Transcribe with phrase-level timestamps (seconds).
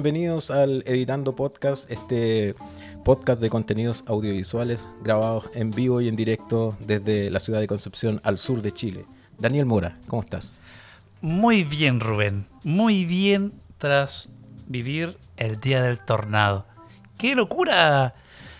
[0.00, 2.54] bienvenidos al Editando Podcast, este
[3.04, 8.20] podcast de contenidos audiovisuales grabados en vivo y en directo desde la ciudad de Concepción
[8.22, 9.06] al sur de Chile.
[9.38, 10.62] Daniel Mora, ¿cómo estás?
[11.20, 12.46] Muy bien, Rubén.
[12.62, 14.28] Muy bien tras
[14.68, 16.64] vivir el día del tornado.
[17.16, 18.14] ¡Qué locura!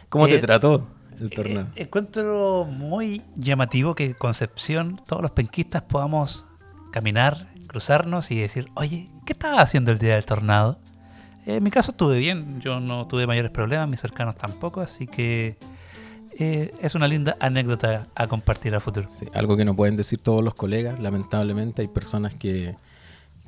[0.08, 0.88] ¿Cómo te Eh, trató
[1.20, 1.68] el tornado?
[1.76, 6.48] Eh, encuentro muy llamativo que Concepción todos los penquistas podamos
[6.90, 10.80] caminar, cruzarnos y decir, oye, ¿qué estaba haciendo el día del tornado?
[11.48, 15.56] En mi caso estuve bien, yo no tuve mayores problemas, mis cercanos tampoco, así que
[16.38, 19.08] eh, es una linda anécdota a compartir a futuro.
[19.08, 22.76] Sí, algo que no pueden decir todos los colegas, lamentablemente hay personas que,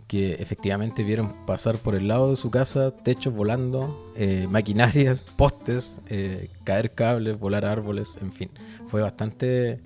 [0.08, 6.00] que efectivamente vieron pasar por el lado de su casa techos volando, eh, maquinarias, postes,
[6.08, 8.48] eh, caer cables, volar árboles, en fin.
[8.88, 9.78] Fue bastante...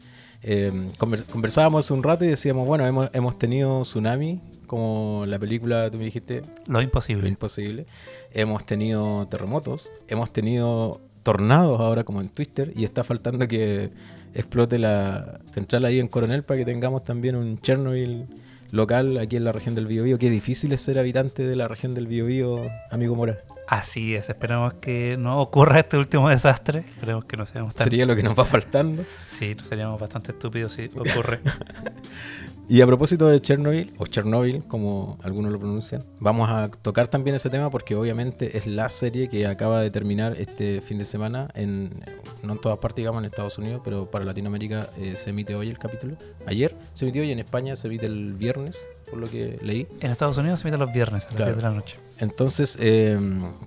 [0.45, 5.90] eh, conver- conversábamos un rato y decíamos, bueno, hemos, hemos tenido tsunami, como la película,
[5.90, 7.29] tú me dijiste, Lo lo imposible.
[7.29, 7.87] imposible.
[8.32, 13.90] Hemos tenido terremotos, hemos tenido tornados ahora como en Twitter y está faltando que
[14.34, 18.26] explote la central ahí en Coronel para que tengamos también un Chernobyl
[18.71, 20.18] local aquí en la región del Biobío.
[20.18, 23.38] Qué difícil es ser habitante de la región del Biobío, amigo Mora.
[23.66, 26.80] Así es, esperemos que no ocurra este último desastre.
[26.80, 27.84] Esperemos que no seamos tan...
[27.84, 29.04] Sería lo que nos va faltando.
[29.29, 31.40] Sí, seríamos bastante estúpidos si ocurre.
[32.66, 37.37] Y a propósito de Chernobyl, o Chernobyl, como algunos lo pronuncian, vamos a tocar también
[37.37, 41.51] ese tema porque obviamente es la serie que acaba de terminar este fin de semana,
[41.54, 42.02] en,
[42.43, 45.68] no en todas partes, digamos, en Estados Unidos, pero para Latinoamérica eh, se emite hoy
[45.68, 46.16] el capítulo.
[46.46, 49.87] Ayer se emitió y en España se emite el viernes, por lo que leí.
[50.01, 51.52] En Estados Unidos se emite los viernes a las Claro.
[51.52, 51.98] 10 de la noche.
[52.18, 53.18] Entonces, eh,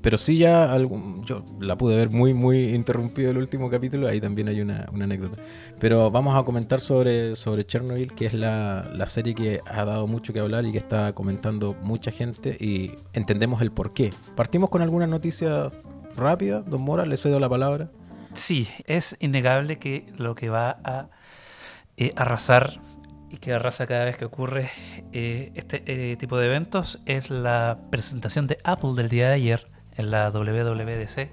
[0.02, 4.20] pero sí ya, algún- yo la pude ver muy, muy interrumpido el último capítulo, ahí
[4.20, 5.42] también hay una, una anécdota.
[5.80, 10.06] Pero vamos a comentar sobre, sobre Chernobyl, que es la, la serie que ha dado
[10.08, 14.12] mucho que hablar y que está comentando mucha gente y entendemos el por qué.
[14.36, 15.72] Partimos con alguna noticia
[16.16, 17.90] rápida, don Mora, le cedo la palabra.
[18.34, 21.10] Sí, es innegable que lo que va a
[21.98, 22.80] eh, arrasar
[23.30, 24.70] y que arrasa cada vez que ocurre
[25.12, 29.68] eh, este eh, tipo de eventos es la presentación de Apple del día de ayer
[29.96, 31.32] en la WWDC,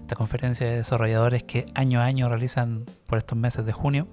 [0.00, 4.08] esta conferencia de desarrolladores que año a año realizan por estos meses de junio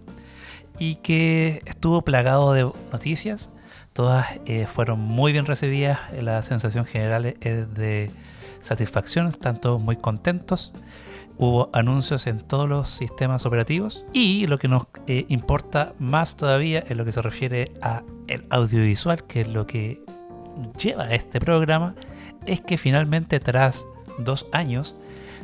[0.77, 3.51] y que estuvo plagado de noticias.
[3.93, 5.99] Todas eh, fueron muy bien recibidas.
[6.21, 8.11] La sensación general es de
[8.61, 10.73] satisfacción, están todos muy contentos.
[11.37, 16.83] Hubo anuncios en todos los sistemas operativos y lo que nos eh, importa más todavía
[16.87, 20.01] en lo que se refiere a el audiovisual, que es lo que
[20.81, 21.93] lleva este programa,
[22.45, 23.85] es que finalmente tras
[24.17, 24.95] dos años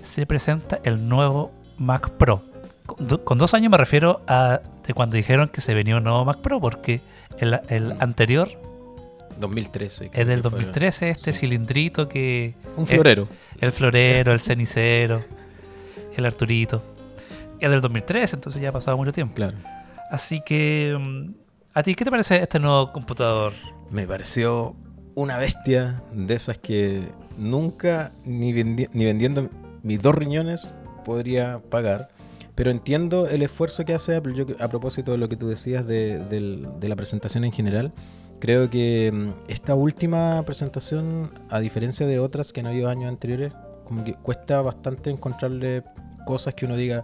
[0.01, 2.43] se presenta el nuevo Mac Pro.
[2.85, 6.03] Con, do- con dos años me refiero a de cuando dijeron que se venía un
[6.03, 7.01] nuevo Mac Pro, porque
[7.37, 8.49] el, el anterior
[9.39, 10.11] 2013.
[10.13, 10.59] es del que fue.
[10.59, 11.41] 2013, este Sí.
[11.41, 12.55] cilindrito que...
[12.77, 13.27] Un florero.
[13.59, 15.23] El florero, el cenicero,
[16.15, 16.81] el Arturito.
[17.59, 19.35] Es del 2013, entonces ya ha pasado mucho tiempo.
[19.35, 19.57] Claro.
[20.09, 21.33] Así que, mm,
[21.73, 23.53] ¿a ti qué te parece este nuevo computador?
[23.89, 24.75] Me pareció
[25.15, 27.07] una bestia de esas que
[27.37, 29.49] nunca, ni, vendi- ni vendiendo
[29.83, 30.73] mis dos riñones,
[31.05, 32.09] podría pagar.
[32.55, 34.33] Pero entiendo el esfuerzo que hace Apple.
[34.35, 37.91] Yo, a propósito de lo que tú decías de, de la presentación en general,
[38.39, 43.53] creo que mm, esta última presentación, a diferencia de otras que han habido años anteriores,
[43.85, 45.83] como que cuesta bastante encontrarle
[46.25, 47.03] cosas que uno diga,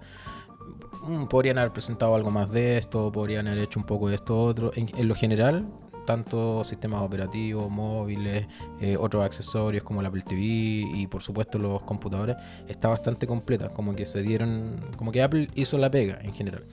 [1.08, 4.44] "Mm, podrían haber presentado algo más de esto, podrían haber hecho un poco de esto
[4.44, 4.72] otro.
[4.76, 5.68] En, en lo general,
[6.08, 8.48] tanto sistemas operativos, móviles,
[8.80, 13.70] eh, otros accesorios como la Apple TV y por supuesto los computadores, está bastante completa.
[13.70, 16.64] Como que se dieron, como que Apple hizo la pega en general.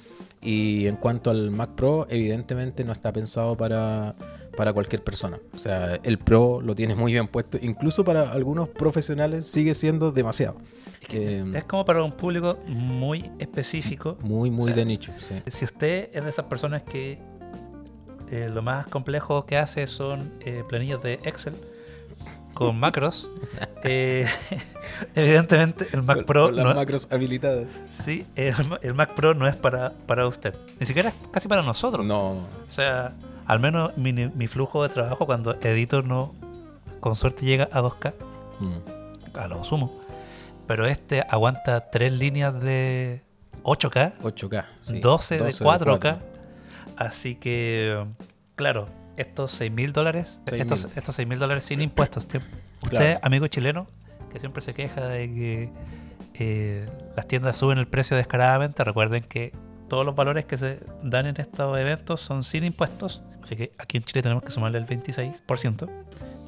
[0.41, 4.15] Y en cuanto al Mac Pro, evidentemente no está pensado para,
[4.57, 5.41] para cualquier persona.
[5.53, 7.59] O sea, el Pro lo tiene muy bien puesto.
[7.61, 10.59] Incluso para algunos profesionales sigue siendo demasiado.
[11.55, 14.17] Es como para un público muy específico.
[14.23, 15.13] muy, muy o sea, de nicho.
[15.19, 15.35] sí.
[15.47, 17.19] Si usted es de esas personas que
[18.31, 21.55] eh, lo más complejo que hace son eh, planillas de Excel
[22.55, 23.31] con macros,
[23.85, 24.27] eh,
[25.15, 27.67] evidentemente el Mac Con- Pro con las no, macros habilitadas.
[27.91, 30.55] sí, el, el Mac Pro no es para, para usted.
[30.81, 32.05] Ni siquiera es casi para nosotros.
[32.07, 33.15] No, O sea,
[33.47, 36.33] al menos mi, mi flujo de trabajo cuando edito no,
[37.01, 38.15] con suerte llega a 2K,
[38.61, 40.01] mm, a lo sumo.
[40.67, 43.23] Pero este aguanta tres líneas de
[43.63, 44.65] 8K, 8K.
[44.81, 45.01] sí.
[45.01, 45.99] 12, de 4K.
[46.01, 46.19] 4K.
[46.97, 48.05] Así que,
[48.57, 50.61] claro, estos 6 mil dólares, 6.000.
[50.61, 52.25] estos, estos 6 mil dólares sin impuestos.
[52.25, 52.41] Usted,
[52.89, 53.19] Claro.
[53.23, 53.87] amigo chileno,
[54.33, 55.71] que siempre se queja de que
[56.35, 56.87] eh,
[57.17, 59.53] las tiendas suben el precio descaradamente, recuerden que
[59.89, 63.23] todos los valores que se dan en estos eventos son sin impuestos.
[63.43, 65.89] Así que aquí en Chile tenemos que sumarle el 26%.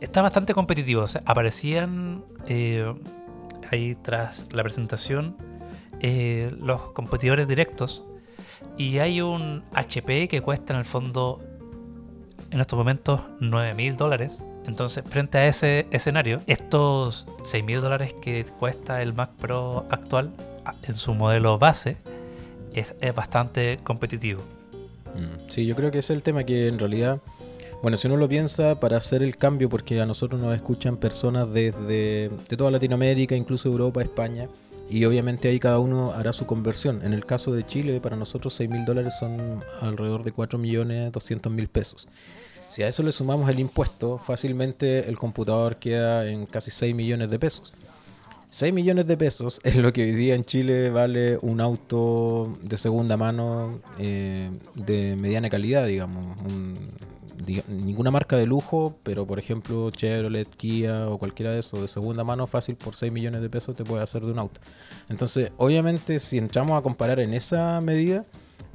[0.00, 1.02] está bastante competitivo.
[1.02, 2.92] O sea, aparecían eh,
[3.70, 5.36] ahí tras la presentación
[6.00, 8.02] eh, los competidores directos.
[8.76, 11.40] Y hay un HP que cuesta en el fondo,
[12.50, 14.42] en estos momentos, 9 mil dólares.
[14.66, 20.32] Entonces, frente a ese escenario, estos 6 mil dólares que cuesta el Mac Pro actual
[20.82, 21.96] en su modelo base
[22.74, 24.42] es, es bastante competitivo.
[25.14, 27.20] Mm, Sí, yo creo que es el tema que en realidad,
[27.86, 31.48] bueno, si uno lo piensa para hacer el cambio, porque a nosotros nos escuchan personas
[31.52, 34.48] desde de toda Latinoamérica, incluso Europa, España,
[34.90, 37.02] y obviamente ahí cada uno hará su conversión.
[37.04, 41.12] En el caso de Chile, para nosotros 6 mil dólares son alrededor de 4 millones
[41.12, 42.08] 200 mil pesos.
[42.70, 47.30] Si a eso le sumamos el impuesto, fácilmente el computador queda en casi 6 millones
[47.30, 47.72] de pesos.
[48.50, 52.78] 6 millones de pesos es lo que hoy día en Chile vale un auto de
[52.78, 56.26] segunda mano eh, de mediana calidad, digamos.
[57.68, 62.24] Ninguna marca de lujo, pero por ejemplo Chevrolet, Kia o cualquiera de esos de segunda
[62.24, 64.60] mano, fácil por 6 millones de pesos te puede hacer de un auto.
[65.08, 68.24] Entonces, obviamente, si entramos a comparar en esa medida,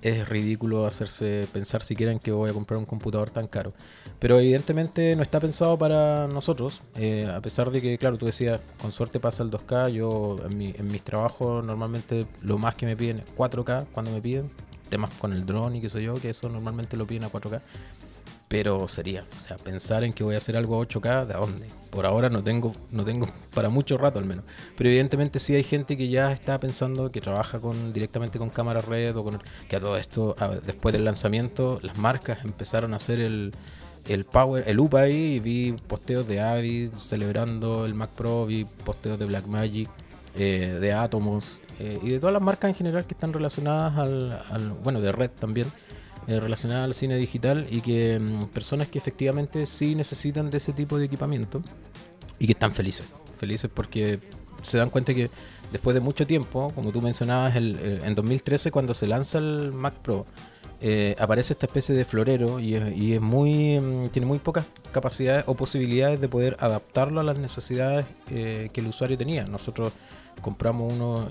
[0.02, 3.74] es ridículo hacerse pensar siquiera en que voy a comprar un computador tan caro.
[4.18, 8.60] Pero evidentemente no está pensado para nosotros, eh, a pesar de que, claro, tú decías,
[8.82, 12.86] con suerte pasa el 2K, yo en, mi- en mis trabajos normalmente lo más que
[12.88, 14.48] me piden es 4K cuando me piden,
[14.90, 17.62] temas con el drone y qué sé yo, que eso normalmente lo piden a 4K.
[18.52, 21.68] Pero sería, o sea, pensar en que voy a hacer algo a 8K, ¿de dónde?
[21.90, 24.44] Por ahora no tengo, no tengo para mucho rato al menos.
[24.78, 28.82] Pero evidentemente sí hay gente que ya está pensando, que trabaja con directamente con cámara
[28.82, 32.98] red o con que a todo esto, a- después del lanzamiento, las marcas empezaron a
[32.98, 33.54] hacer el,
[34.10, 38.66] el power, el UPA ahí y vi posteos de Avid celebrando el Mac Pro, vi
[38.84, 39.90] posteos de Blackmagic,
[40.36, 44.34] eh, de Atomos eh, y de todas las marcas en general que están relacionadas al,
[44.50, 45.68] al- bueno, de Red también
[46.32, 50.74] eh, relacionada al cine digital y que mm, personas que efectivamente sí necesitan de ese
[50.74, 51.62] tipo de equipamiento
[52.40, 53.06] y que están felices.
[53.38, 54.20] Felices porque
[54.64, 55.30] se dan cuenta que
[55.72, 59.96] después de mucho tiempo, como tú mencionabas, el- en 2013 cuando se lanza el Mac
[60.02, 60.26] Pro,
[60.84, 62.74] eh, aparece esta especie de florero y
[63.14, 68.06] es, muy mm, tiene muy pocas capacidades o posibilidades de poder adaptarlo a las necesidades
[68.32, 69.46] eh, que el usuario tenía.
[69.46, 69.94] Nosotros
[70.42, 71.30] compramos uno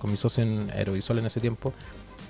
[0.00, 1.72] con mi socio en Aerovisual en ese tiempo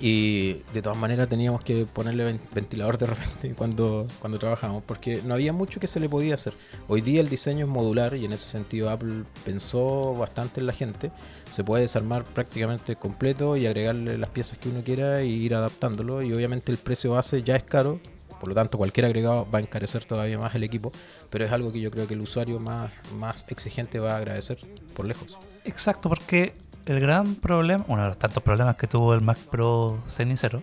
[0.06, 5.22] y de todas maneras teníamos que ponerle ven- ventilador de repente cuando, cuando trabajamos, porque
[5.24, 6.52] no había mucho que se le podía hacer.
[6.88, 10.74] Hoy día el diseño es modular y en ese sentido Apple pensó bastante en la
[10.74, 11.10] gente.
[11.50, 16.22] Se puede desarmar prácticamente completo y agregarle las piezas que uno quiera y ir adaptándolo.
[16.22, 17.98] Y obviamente el precio base ya es caro,
[18.40, 20.92] por lo tanto cualquier agregado va a encarecer todavía más el equipo,
[21.30, 24.58] pero es algo que yo creo que el usuario más, más exigente va a agradecer
[24.94, 25.38] por lejos.
[25.64, 26.52] Exacto, porque
[26.86, 30.62] el gran problema, uno de los tantos problemas que tuvo el Mac Pro cenicero,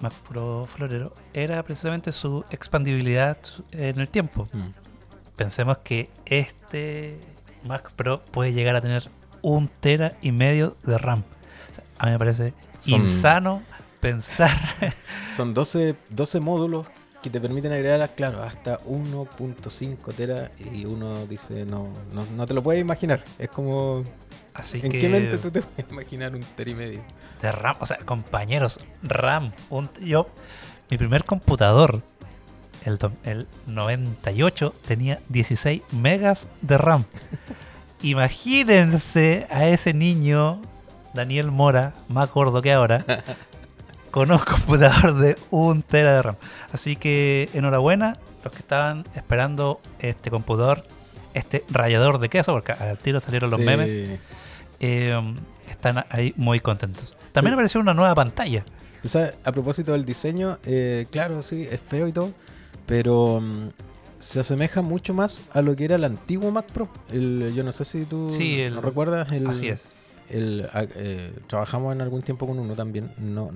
[0.00, 3.38] Mac Pro florero, era precisamente su expandibilidad
[3.72, 4.46] en el tiempo.
[4.52, 4.68] Mm.
[5.36, 7.18] Pensemos que este
[7.64, 9.10] Mac Pro puede llegar a tener
[9.42, 11.20] un tera y medio de RAM.
[11.70, 13.62] O sea, a mí me parece Son- insano
[14.00, 14.50] pensar.
[15.36, 16.86] Son 12, 12 módulos
[17.22, 22.54] que te permiten agregar, claro, hasta 1.5 tera y uno dice, no, no, no te
[22.54, 23.24] lo puedes imaginar.
[23.38, 24.04] Es como,
[24.58, 27.00] Así ¿en que qué mente tú te puedes imaginar un tera y medio?
[27.40, 29.52] de RAM, o sea, compañeros, RAM.
[29.70, 30.28] un- yo,
[30.90, 32.02] mi primer computador,
[32.84, 37.04] el, el 98, tenía 16 megas de RAM.
[38.02, 40.60] Imagínense a ese niño,
[41.14, 43.04] Daniel Mora, más gordo que ahora,
[44.10, 46.36] con un computador de un tera de RAM.
[46.72, 50.84] Así que enhorabuena los que estaban esperando este computador,
[51.34, 53.66] este rallador de queso, porque al tiro salieron los Sí.
[53.66, 53.96] memes
[54.80, 55.14] eh,
[55.70, 57.16] están ahí muy contentos.
[57.32, 58.64] También apareció una nueva pantalla.
[59.04, 62.30] O sea, a propósito del diseño, eh, claro, sí, es feo y todo,
[62.86, 63.68] pero mm,
[64.18, 66.88] se asemeja mucho más a lo que era el antiguo Mac Pro.
[67.12, 69.30] El, yo no sé si tú Sí, el- ¿no recuerdas.
[69.30, 69.84] El, Así es.
[70.30, 73.12] El, eh, trabajamos en algún tiempo con uno también.
[73.18, 73.50] No,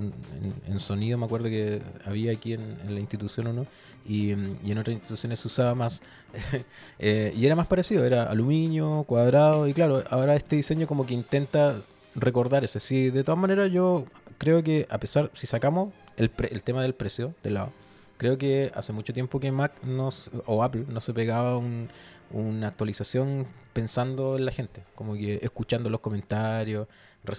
[0.67, 3.67] en, sonido me acuerdo que había aquí en, la institución uno
[4.07, 4.33] y,
[4.65, 6.01] y en otras instituciones se usaba más.
[6.99, 11.15] Eh, y era más parecido, era aluminio, cuadrado y claro, ahora este diseño como que
[11.15, 11.75] intenta
[12.15, 12.79] recordar ese.
[12.81, 14.05] Sí, de todas maneras yo
[14.39, 17.73] creo que a pesar, si sacamos el, pre- el tema del precio de lado,
[18.19, 21.89] creo que hace mucho tiempo que Mac nos, o Apple no se pegaba un,
[22.33, 26.89] una actualización pensando en la gente, como que escuchando los comentarios,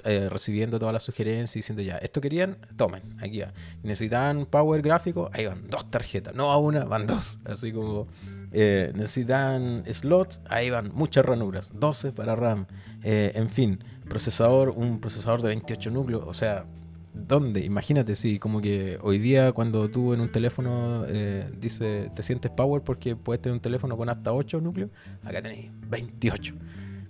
[0.05, 3.51] eh, recibiendo todas las sugerencias diciendo ya, esto querían, tomen, aquí va.
[3.83, 8.07] Y necesitaban power gráfico, ahí van dos tarjetas, no a una, van dos, así como
[8.53, 12.65] eh, necesitan slot, ahí van muchas ranuras, 12 para RAM,
[13.03, 16.65] eh, en fin, procesador, un procesador de 28 núcleos, o sea,
[17.13, 17.63] ¿Dónde?
[17.63, 22.49] Imagínate, sí, como que hoy día cuando tú en un teléfono eh, dice te sientes
[22.51, 24.89] power porque puedes tener un teléfono con hasta 8 núcleos,
[25.23, 26.55] acá tenéis 28.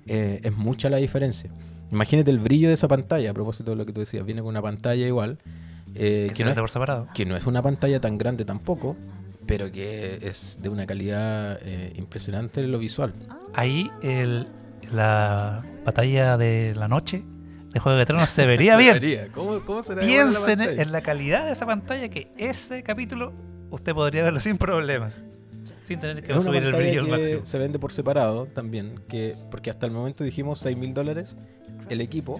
[0.05, 1.49] Eh, es mucha la diferencia.
[1.91, 4.49] Imagínate el brillo de esa pantalla, a propósito de lo que tú decías, viene con
[4.49, 5.37] una pantalla igual.
[5.95, 7.07] eh, Que no es, por separado.
[7.13, 8.97] que no es una pantalla tan grande tampoco,
[9.47, 13.13] pero que es de una calidad eh, impresionante en lo visual.
[13.53, 14.47] Ahí el,
[14.91, 17.23] la batalla de la noche
[17.73, 18.93] de Juego de Tronos se vería Se bien.
[18.93, 19.27] vería.
[19.33, 23.33] ¿Cómo, cómo será la Piensen en la calidad de esa pantalla que ese capítulo
[23.69, 25.19] usted podría verlo sin problemas.
[25.81, 27.45] Sin tener que Es subir el brillo al máximo.
[27.45, 31.35] se vende por separado también, que porque hasta el momento dijimos 6 mil dólares
[31.89, 32.39] el equipo.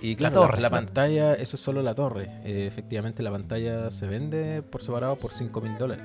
[0.00, 0.60] Y claro, la, torre.
[0.60, 2.24] la pantalla, eso es solo la torre.
[2.44, 6.04] Eh, efectivamente, la pantalla se vende por separado por 5 mil dólares.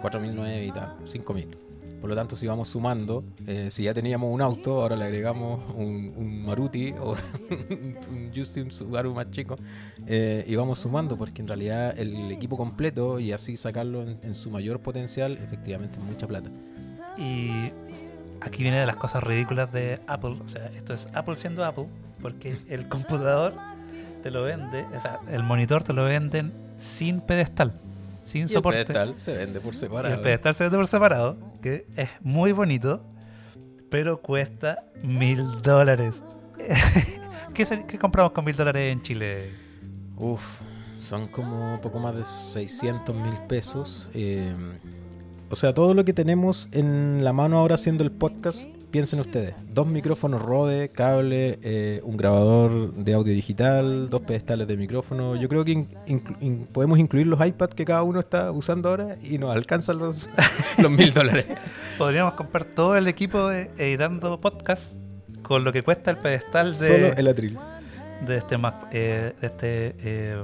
[0.00, 1.56] 4 mil y tal, 5 mil.
[2.00, 5.60] Por lo tanto, si vamos sumando, eh, si ya teníamos un auto, ahora le agregamos
[5.74, 7.16] un, Maruti o
[8.10, 9.56] un Justin Subaru más chico,
[10.06, 14.34] eh, y vamos sumando, porque en realidad el equipo completo y así sacarlo en, en
[14.34, 16.50] su mayor potencial, efectivamente es mucha plata.
[17.16, 17.72] Y
[18.40, 20.36] aquí viene de las cosas ridículas de Apple.
[20.44, 21.88] O sea, esto es Apple siendo Apple,
[22.20, 23.54] porque el computador
[24.22, 27.80] te lo vende, o sea, el monitor te lo venden sin pedestal,
[28.26, 28.84] sin Y el soporte.
[28.84, 30.14] pedestal se vende por Y separado.
[30.14, 33.02] el pedestal se vende por separado, que es muy bonito,
[33.88, 36.24] pero cuesta mil dólares.
[37.54, 39.50] ¿Qué, se- qué compramos con mil dólares en Chile?
[40.16, 40.42] Uf,
[40.98, 44.10] son como poco más de 600 mil pesos.
[44.14, 44.52] eh,
[45.48, 48.64] o sea, todo lo que tenemos en la mano ahora haciendo el podcast,
[48.96, 49.52] piensen ustedes.
[49.74, 55.36] Dos micrófonos Rode, cable, eh, un grabador de audio digital, dos pedestales de micrófono.
[55.36, 58.88] Yo creo que in- inclu- in- podemos incluir los iPads que cada uno está usando
[58.88, 60.30] ahora y nos alcanzan los
[60.78, 61.44] los mil dólares.
[61.98, 64.94] Podríamos comprar todo el equipo de editando podcast
[65.42, 67.58] con lo que cuesta el pedestal Solo de, el atril.
[68.26, 70.42] de este Mac- eh, de este eh,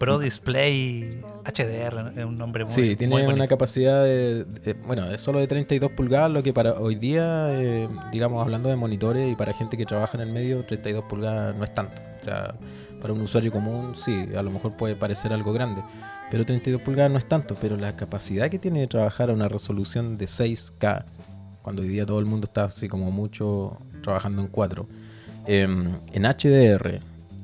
[0.00, 5.04] Pro Display HDR, es un nombre muy, Sí, muy tiene una capacidad de, de- Bueno,
[5.10, 9.30] es solo de 32 pulgadas, lo que para hoy día, eh, digamos, hablando de monitores
[9.30, 12.00] y para gente que trabaja en el medio, 32 pulgadas no es tanto.
[12.18, 12.54] O sea,
[13.02, 15.82] para un usuario común, sí, a lo mejor puede parecer algo grande.
[16.30, 17.54] Pero 32 pulgadas no es tanto.
[17.60, 21.04] Pero la capacidad que tiene de trabajar a una resolución de 6K,
[21.60, 24.88] cuando hoy día todo el mundo está así como mucho trabajando en 4,
[25.46, 27.00] em, en HDR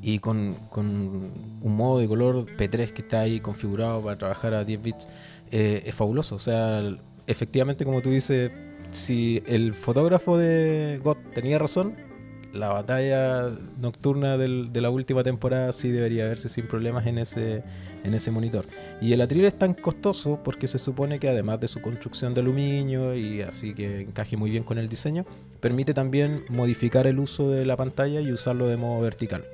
[0.07, 1.33] y con, con
[1.63, 5.09] un modo de color P3 que está ahí configurado para trabajar a 10 bits,
[5.51, 6.37] eh, es fabuloso.
[6.37, 6.81] O sea,
[7.27, 8.53] efectivamente, como tú dices,
[8.93, 11.97] si el fotógrafo de God tenía razón,
[12.53, 17.65] la batalla nocturna de la última temporada sí debería verse sin problemas en ese,
[18.05, 18.65] en ese monitor.
[19.01, 22.43] Y el atril es tan costoso porque se supone que además de su construcción de
[22.43, 25.27] aluminio y así que encaje muy bien con el diseño,
[25.59, 29.45] permite también modificar el uso de la pantalla y usarlo de modo vertical.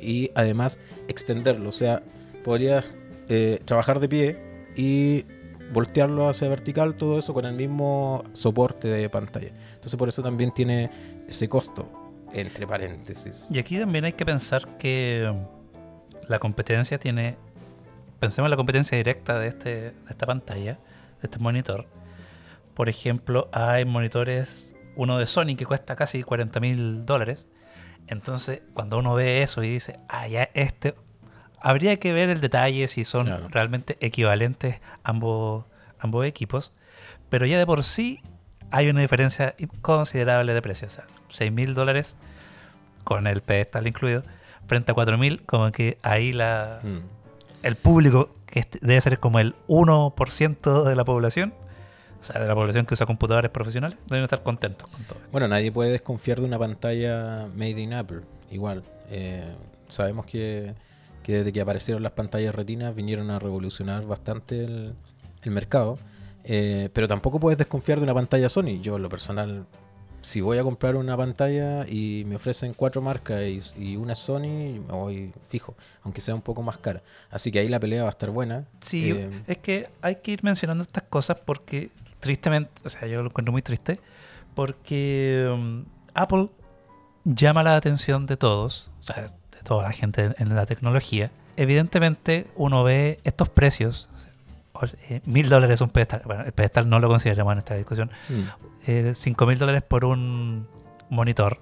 [0.00, 0.78] Y además
[1.08, 2.02] extenderlo, o sea,
[2.44, 2.86] podrías
[3.28, 4.38] eh, trabajar de pie
[4.76, 5.24] y
[5.72, 9.52] voltearlo hacia vertical, todo eso con el mismo soporte de pantalla.
[9.74, 10.90] Entonces por eso también tiene
[11.28, 11.88] ese costo,
[12.32, 13.48] entre paréntesis.
[13.50, 15.32] Y aquí también hay que pensar que
[16.28, 17.36] la competencia tiene.
[18.18, 20.74] Pensemos en la competencia directa de, este, de esta pantalla,
[21.20, 21.86] de este monitor.
[22.74, 27.48] Por ejemplo, hay monitores, uno de Sony que cuesta casi 40 mil dólares.
[28.06, 30.94] Entonces, cuando uno ve eso y dice, ah, ya este.
[31.60, 33.48] Habría que ver el detalle si son Claro.
[33.50, 35.64] realmente equivalentes ambos,
[35.98, 36.72] ambos equipos.
[37.28, 38.22] Pero ya de por sí
[38.70, 40.88] hay una diferencia considerable de precio.
[40.88, 42.16] O sea, 6 mil dólares
[43.04, 44.22] con el pedestal incluido,
[44.66, 46.98] frente a 4.000, como que ahí la, Mm.
[47.62, 51.52] el público, que debe ser como el 1% de la población,
[52.22, 55.18] o sea, de la población que usa computadores profesionales, deben estar contentos con todo.
[55.32, 58.20] Bueno, nadie puede desconfiar de una pantalla made in Apple.
[58.50, 59.44] Igual, eh,
[59.88, 60.74] sabemos que,
[61.22, 64.94] que desde que aparecieron las pantallas retinas vinieron a revolucionar bastante el,
[65.42, 65.98] el mercado.
[66.44, 68.80] Eh, pero tampoco puedes desconfiar de una pantalla Sony.
[68.80, 69.66] Yo, en lo personal,
[70.22, 74.80] si voy a comprar una pantalla y me ofrecen cuatro marcas y, y una Sony,
[74.86, 77.02] me voy fijo, aunque sea un poco más cara.
[77.30, 78.64] Así que ahí la pelea va a estar buena.
[78.80, 83.22] Sí, Eh, es que hay que ir mencionando estas cosas porque, tristemente, o sea, yo
[83.22, 83.98] lo encuentro muy triste,
[84.54, 85.84] porque um,
[86.14, 86.48] Apple
[87.24, 91.30] llama la atención de todos, o sea, de toda la gente en, la tecnología.
[91.56, 94.08] Evidentemente, uno ve estos precios.
[95.08, 96.22] eh, Mil dólares un pedestal.
[96.24, 98.10] Bueno, el pedestal no lo consideramos en esta discusión.
[98.28, 98.42] mm.
[98.86, 100.66] Eh, cinco mil dólares por un
[101.10, 101.58] monitor.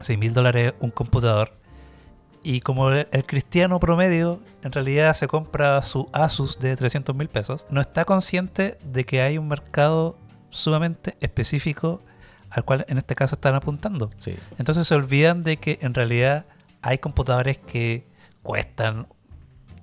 [0.00, 1.52] Seis mil dólares un computador.
[2.46, 7.66] Y como el, cristiano promedio en realidad se compra su Asus de 300 mil pesos,
[7.70, 10.16] no está consciente de que hay un mercado
[10.50, 12.02] sumamente específico
[12.50, 14.12] al cual en este caso están apuntando.
[14.18, 14.36] Sí.
[14.58, 16.46] Entonces se olvidan de que en realidad
[16.82, 18.06] hay computadores que
[18.44, 19.08] cuestan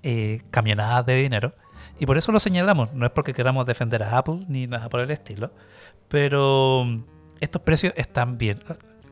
[0.02, 1.54] eh, camionadas de dinero.
[2.00, 2.94] Y por eso lo señalamos.
[2.94, 5.52] No es porque queramos defender a Apple ni nada por el estilo.
[6.08, 7.04] Pero mm,
[7.42, 8.58] estos precios están bien.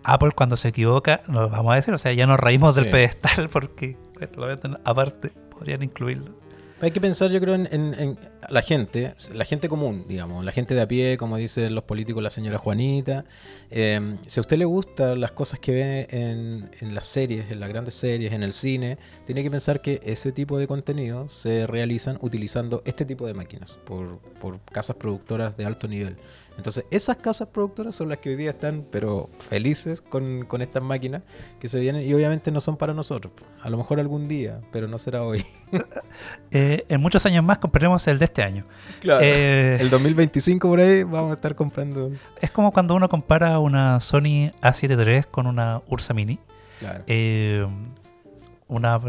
[0.04, 3.50] Apple cuando se equivoca, nos vamos a decir, o sea, ya nos reímos del pedestal
[3.54, 3.98] porque
[4.38, 6.40] venden aparte, podrían incluirlo.
[6.84, 8.18] Hay que pensar, yo creo, en, en- en
[8.50, 12.24] la gente, la gente común, digamos, la gente de a pie, como dicen los políticos,
[12.24, 13.24] la señora Juanita.
[13.70, 17.60] Eh, si a usted le gustan las cosas que ve en, en las series, en
[17.60, 21.68] las grandes series, en el cine, tiene que pensar que ese tipo de contenido se
[21.68, 26.18] realizan utilizando este tipo de máquinas por, por casas productoras de alto nivel.
[26.62, 30.84] Entonces, esas casas productoras son las que hoy día están, pero felices con, con estas
[30.84, 31.24] máquinas
[31.60, 33.34] que se vienen y obviamente no son para nosotros.
[33.64, 35.44] A lo mejor algún día, pero no será hoy.
[36.54, 38.66] Eh, en muchos años más compraremos el de este año.
[39.00, 39.22] Claro.
[39.24, 42.12] Eh, El 2025 por ahí vamos a estar comprando.
[42.42, 46.40] Es como cuando uno compara una Sony A7 III con una Ursa Mini.
[46.80, 47.06] Claro.
[47.08, 47.66] Eh,
[48.68, 49.00] una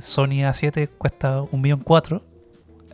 [0.00, 2.22] Sony A7 cuesta un millón cuatro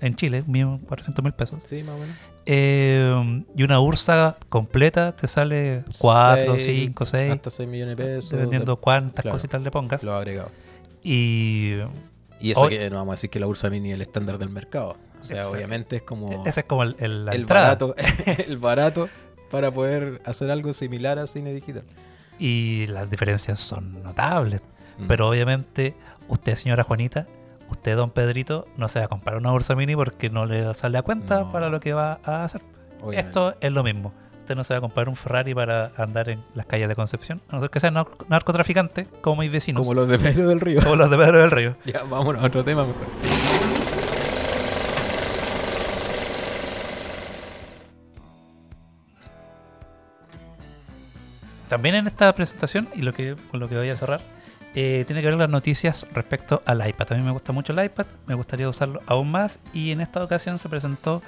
[0.00, 1.62] en Chile, un millón cuatrocientos mil pesos.
[1.64, 2.16] sí, más o menos.
[2.46, 8.04] Eh, y una Ursa completa te sale 4, Seis, 5, 6, Hasta 6 millones de
[8.04, 8.30] pesos.
[8.30, 9.34] dependiendo cuántas claro.
[9.34, 10.02] cositas le pongas.
[10.04, 10.50] Lo agregado.
[11.02, 11.72] Y
[12.40, 14.38] Y eso Hoy- que no vamos a decir que la Ursa Mini es el estándar
[14.38, 14.96] del mercado.
[15.20, 15.56] O sea, Exacto.
[15.56, 17.94] obviamente es como ese es como el, el- barato,
[18.46, 19.08] el barato
[19.50, 21.84] para poder hacer algo similar a cine digital.
[22.38, 24.60] Y las diferencias son notables.
[24.98, 25.06] Mm.
[25.08, 25.94] Pero obviamente,
[26.28, 27.26] usted, señora Juanita,
[27.70, 30.99] usted, don Pedrito, no se va a comprar una Ursa Mini porque no le sale
[30.99, 31.52] a cuenta No.
[31.52, 32.62] para lo que va a hacer.
[33.00, 33.20] Obviamente.
[33.20, 34.12] Esto es lo mismo.
[34.38, 37.40] Usted no se va a comprar un Ferrari para andar en las calles de Concepción,
[37.50, 40.49] a no ser que sea nar- narcotraficante, como mis vecinos, Como como, los de Pedro
[40.49, 40.80] del Río.
[40.96, 41.76] los de Pedro del Río.
[41.85, 43.02] ya, vámonos a otro tema mejor.
[51.68, 54.20] También en esta presentación, y lo que, con lo que voy a cerrar,
[54.76, 57.12] eh, tiene que ver las noticias respecto al iPad.
[57.12, 60.23] A mí me gusta mucho el iPad, me gustaría usarlo aún más, y en esta
[60.23, 61.21] ocasión se presentó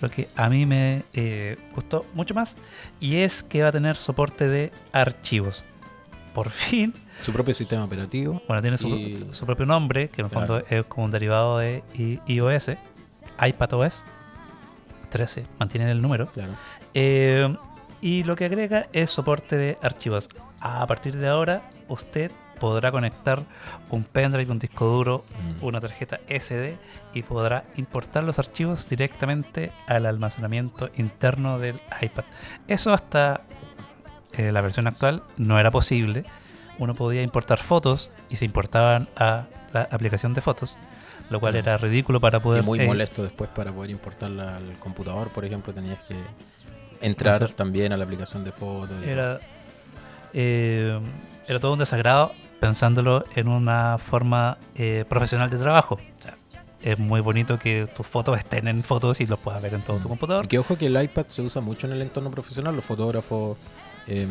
[0.00, 2.56] lo que a mí me eh, gustó mucho más,
[3.00, 5.64] y es que va a tener soporte de archivos.
[6.34, 8.40] Por fin, Su propio sistema operativo.
[8.46, 11.58] bueno, tiene su, Y- su propio nombre, que en el fondo es como un derivado
[11.58, 11.82] de
[12.26, 12.70] iOS,
[13.44, 14.04] iPadOS
[15.10, 16.26] 13, mantiene el número.
[16.28, 16.52] Claro.
[16.94, 17.52] Eh,
[18.00, 20.28] y lo que agrega es soporte de archivos.
[20.60, 23.42] A partir de ahora, usted podrá conectar
[23.90, 25.24] un pendrive, un disco duro,
[25.60, 25.64] Mm.
[25.64, 26.76] una tarjeta SD
[27.14, 32.24] y podrá importar los archivos directamente al almacenamiento interno del iPad.
[32.68, 33.40] Eso hasta
[34.34, 36.24] eh, la versión actual no era posible.
[36.78, 40.76] Uno podía importar fotos y se importaban a la aplicación de fotos,
[41.30, 41.56] lo cual Mm.
[41.56, 42.62] era ridículo para poder...
[42.62, 46.14] Y muy eh, molesto después para poder importarla al computador, por ejemplo, tenías que
[47.00, 49.02] entrar Hacer- también a la aplicación de fotos.
[49.04, 49.40] Era,
[50.32, 50.98] eh,
[51.48, 55.94] era todo un desagrado pensándolo en una forma eh, profesional de trabajo.
[55.96, 56.36] O sea,
[56.82, 59.98] es muy bonito que tus fotos estén en fotos y los puedas ver en todo
[59.98, 60.02] Mm.
[60.02, 60.44] tu computador.
[60.44, 63.56] Y que ojo que el iPad se usa mucho en el entorno profesional, los fotógrafos
[64.06, 64.26] eh,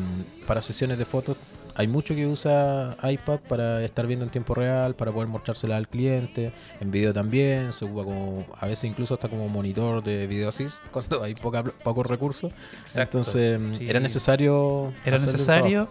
[0.47, 1.37] para sesiones de fotos.
[1.75, 5.87] Hay mucho que usa iPad para estar viendo en tiempo real, para poder mostrársela al
[5.87, 10.49] cliente, en video también, se ocupa como, a veces incluso hasta como monitor de video
[10.49, 12.51] assist cuando hay poca, pocos recursos.
[12.81, 13.19] Exacto.
[13.19, 13.89] Entonces mm, Sí.
[13.89, 14.91] era necesario.
[15.05, 15.87] Era necesario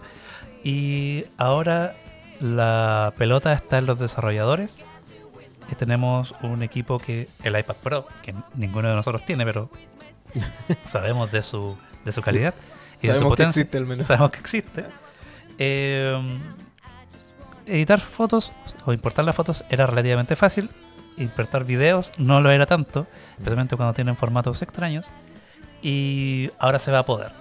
[0.64, 1.94] y ahora
[2.40, 4.78] la pelota está en los desarrolladores.
[5.70, 9.68] Y tenemos un equipo que, el iPad Pro, que ninguno de nosotros tiene, pero
[10.84, 12.54] sabemos de su, de su calidad
[13.02, 13.60] y de su Sabemos que potencia.
[13.60, 14.06] existe al menos.
[14.06, 14.84] sabemos que existe.
[15.58, 16.38] Eh,
[17.66, 18.52] editar fotos
[18.86, 20.70] o importar las fotos era relativamente fácil.
[21.18, 25.06] Importar videos no lo era tanto, especialmente cuando tienen formatos extraños.
[25.82, 27.32] Y ahora se va a poder.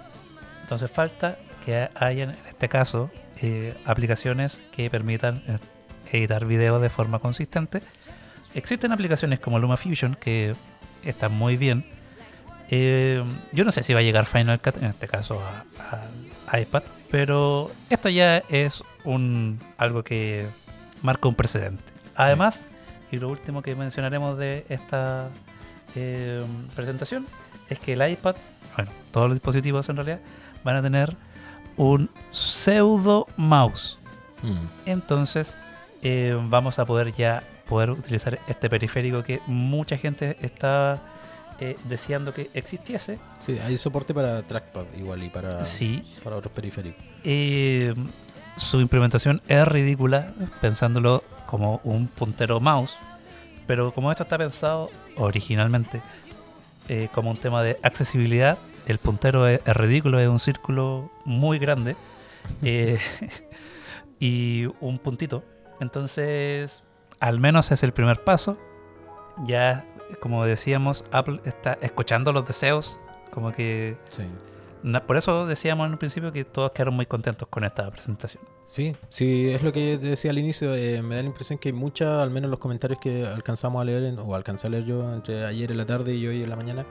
[0.62, 3.10] Entonces falta que haya en este caso
[3.42, 5.58] eh, aplicaciones que permitan eh,
[6.12, 7.82] editar videos de forma consistente.
[8.54, 10.54] Existen aplicaciones como LumaFusion que
[11.04, 11.84] están muy bien.
[12.70, 13.22] Eh,
[13.52, 15.64] yo no sé si va a llegar Final Cut, en este caso a,
[16.50, 20.46] a iPad, pero esto ya es un algo que
[21.02, 21.82] marca un precedente.
[22.14, 22.64] Además,
[23.10, 25.28] y lo último que mencionaremos de esta
[25.94, 27.26] eh, presentación
[27.68, 28.36] es que el iPad,
[28.76, 30.20] bueno, todos los dispositivos en realidad
[30.64, 31.16] van a tener
[31.78, 33.98] un pseudo mouse.
[34.42, 34.88] Mm.
[34.90, 35.56] Entonces
[36.02, 41.00] eh, vamos a poder ya poder utilizar este periférico que mucha gente está
[41.60, 43.18] eh, deseando que existiese.
[43.44, 47.02] Sí, hay soporte para trackpad igual y para, Sí, para otros periféricos.
[47.24, 47.94] Eh,
[48.56, 52.94] su implementación es ridícula, pensándolo como un puntero mouse,
[53.66, 56.00] pero como esto está pensado originalmente
[56.88, 58.56] eh, como un tema de accesibilidad,
[58.92, 61.96] el puntero es, es ridículo, es un círculo muy grande
[62.62, 62.98] eh,
[64.20, 65.42] y un puntito.
[65.80, 66.82] Entonces,
[67.20, 68.58] al menos es el primer paso,
[69.44, 69.84] ya,
[70.20, 72.98] como decíamos, Apple está escuchando los deseos,
[73.30, 73.96] como que...
[74.10, 74.22] Sí.
[74.82, 78.42] na- Por eso decíamos en un principio que todos quedaron muy contentos con esta presentación.
[78.66, 80.74] Sí, sí, es lo que decía al inicio.
[80.74, 83.84] eh, me da la impresión que hay mucha, al menos los comentarios que alcanzamos a
[83.84, 86.50] leer, en- o alcancé a leer yo entre ayer en la tarde y hoy en
[86.50, 86.84] la mañana,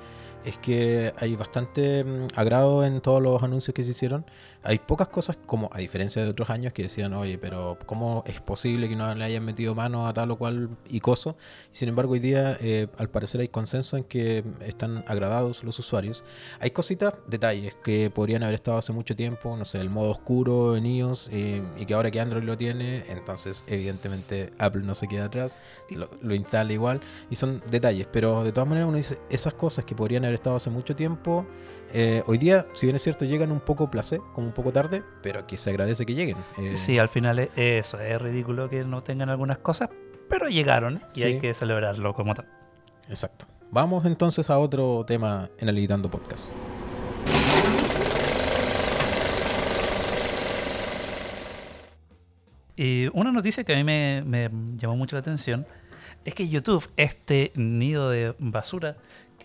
[0.46, 4.26] es que hay bastante mm, agrado en todos los anuncios que se hicieron.
[4.64, 8.42] Hay pocas cosas, como a diferencia de otros años, que decían, oye, pero ¿cómo es
[8.42, 11.38] posible que no le hayan metido mano a tal o cual icoso?
[11.72, 16.26] Sin embargo, hoy día, eh, al parecer, hay consenso en que están agradados los usuarios.
[16.60, 20.76] Hay cositas, detalles, que podrían haber estado hace mucho tiempo, no sé, el modo oscuro
[20.76, 25.08] en iOS, eh, y que ahora que Android lo tiene, entonces evidentemente Apple no se
[25.08, 25.58] queda atrás,
[25.90, 29.86] lo, lo instala igual, y son detalles, pero de todas maneras uno dice, esas cosas
[29.86, 31.46] que podrían haber estado hace mucho tiempo,
[31.94, 35.04] eh, hoy día, si bien es cierto, llegan un poco placé, como un poco tarde,
[35.24, 36.38] pero que se agradece que lleguen.
[36.58, 39.90] Eh, Sí, al final es eso, es ridículo que no tengan algunas cosas,
[40.30, 41.24] pero llegaron y Sí.
[41.26, 42.46] hay que celebrarlo como tal.
[43.10, 43.46] Exacto.
[43.72, 46.46] Vamos entonces a otro tema en el Editando Podcast.
[52.76, 55.66] Y una noticia que a mí me, me llamó mucho la atención
[56.26, 58.98] es que YouTube, este nido de basura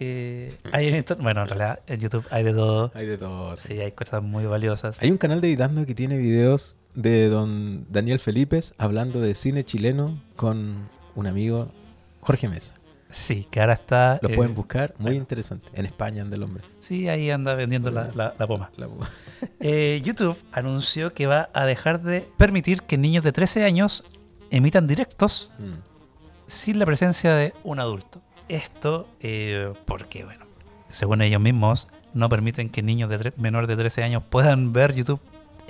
[0.03, 3.55] que hay en Internet, bueno, en realidad en YouTube hay de todo, Hay de todo.
[3.57, 5.01] sí, hay cosas muy valiosas.
[5.03, 9.65] Hay un canal de Editando que tiene videos de don Daniel Felipes hablando de cine
[9.65, 11.71] chileno con un amigo,
[12.21, 12.75] Jorge Mesa.
[13.11, 14.19] Sí, que ahora está...
[14.23, 15.19] Lo eh, pueden buscar, muy bueno.
[15.21, 15.69] interesante.
[15.75, 16.65] En España anda el hombre.
[16.79, 18.71] Sí, ahí anda vendiendo la, la, la poma.
[18.77, 18.89] La-
[19.61, 24.05] Eh, YouTube anunció que va a dejar de permitir que niños de 13 años
[24.51, 25.75] emitan directos Mm.
[26.47, 28.23] sin la presencia de un adulto.
[28.53, 30.45] Esto eh, porque, bueno,
[30.89, 35.21] según ellos mismos, no permiten que niños de menores de 13 años puedan ver YouTube,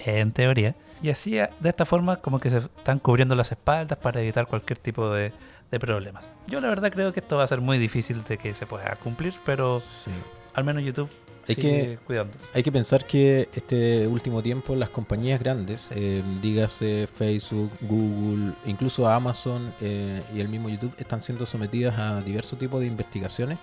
[0.04, 0.74] en teoría.
[1.00, 4.46] Y así, eh, de esta forma, como que se están cubriendo las espaldas para evitar
[4.48, 5.32] cualquier tipo de,
[5.70, 6.24] de problemas.
[6.48, 8.96] Yo la verdad creo que esto va a ser muy difícil de que se pueda
[8.96, 10.10] cumplir, pero Sí.
[10.54, 11.08] al menos YouTube
[11.48, 12.38] Hay que- cuidándose.
[12.54, 19.06] Hay que pensar que este último tiempo las compañías grandes, eh, dígase Facebook, Google, incluso
[19.08, 23.58] Amazon eh, y el mismo YouTube, están siendo sometidas a diversos tipos de investigaciones.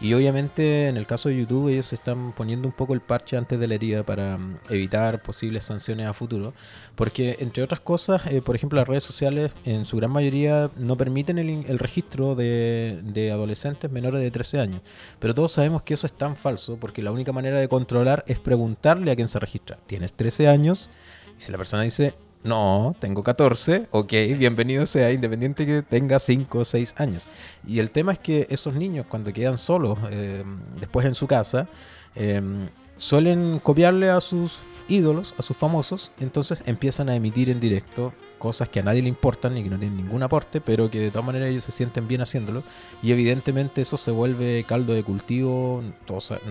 [0.00, 3.58] Y obviamente en el caso de YouTube ellos están poniendo un poco el parche antes
[3.58, 6.52] de la herida para mm, evitar posibles sanciones a futuro.
[6.94, 10.96] Porque entre otras cosas, eh, por ejemplo las redes sociales en su gran mayoría no
[10.96, 14.82] permiten el, el registro de, de adolescentes menores de 13 años.
[15.18, 18.38] Pero todos sabemos que eso es tan falso porque la única manera de controlar es
[18.38, 19.78] preguntarle a quien se registra.
[19.86, 20.90] ¿Tienes 13 años?
[21.38, 26.58] Y si la persona dice, no, tengo 14, ok, bienvenido sea, independiente que tenga 5
[26.58, 27.26] o 6 años.
[27.66, 30.44] Y el tema es que esos niños cuando quedan solos eh,
[30.78, 31.68] después en su casa,
[32.14, 32.42] eh,
[32.96, 38.12] suelen copiarle a sus ídolos, a sus famosos, entonces empiezan a emitir en directo
[38.44, 41.10] cosas que a nadie le importan y que no tienen ningún aporte, pero que de
[41.10, 42.62] todas maneras ellos se sienten bien haciéndolo.
[43.02, 45.82] Y evidentemente eso se vuelve caldo de cultivo.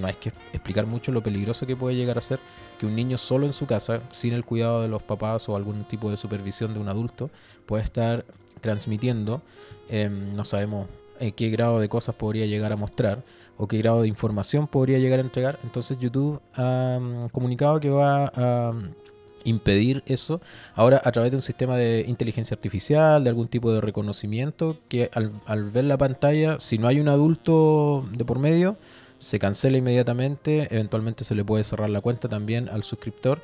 [0.02, 2.40] No hay que explicar mucho lo peligroso que puede llegar a ser
[2.80, 5.84] que un niño solo en su casa, sin el cuidado de los papás o algún
[5.84, 7.30] tipo de supervisión de un adulto,
[7.68, 8.26] puede estar
[8.60, 9.44] transmitiendo,
[9.88, 10.88] em, no sabemos
[11.20, 13.24] en qué grado de cosas podría llegar a mostrar
[13.56, 15.60] o qué grado de información podría llegar a entregar.
[15.64, 19.03] Entonces YouTube ha mm, comunicado que va a mm,
[19.44, 20.42] impedir eso
[20.76, 25.10] ahora a través de un sistema de inteligencia artificial, de algún tipo de reconocimiento, que
[25.14, 28.78] al, ver la pantalla, si no hay un adulto de por medio,
[29.20, 33.40] se cancela inmediatamente, eventualmente se le puede cerrar la cuenta también al suscriptor.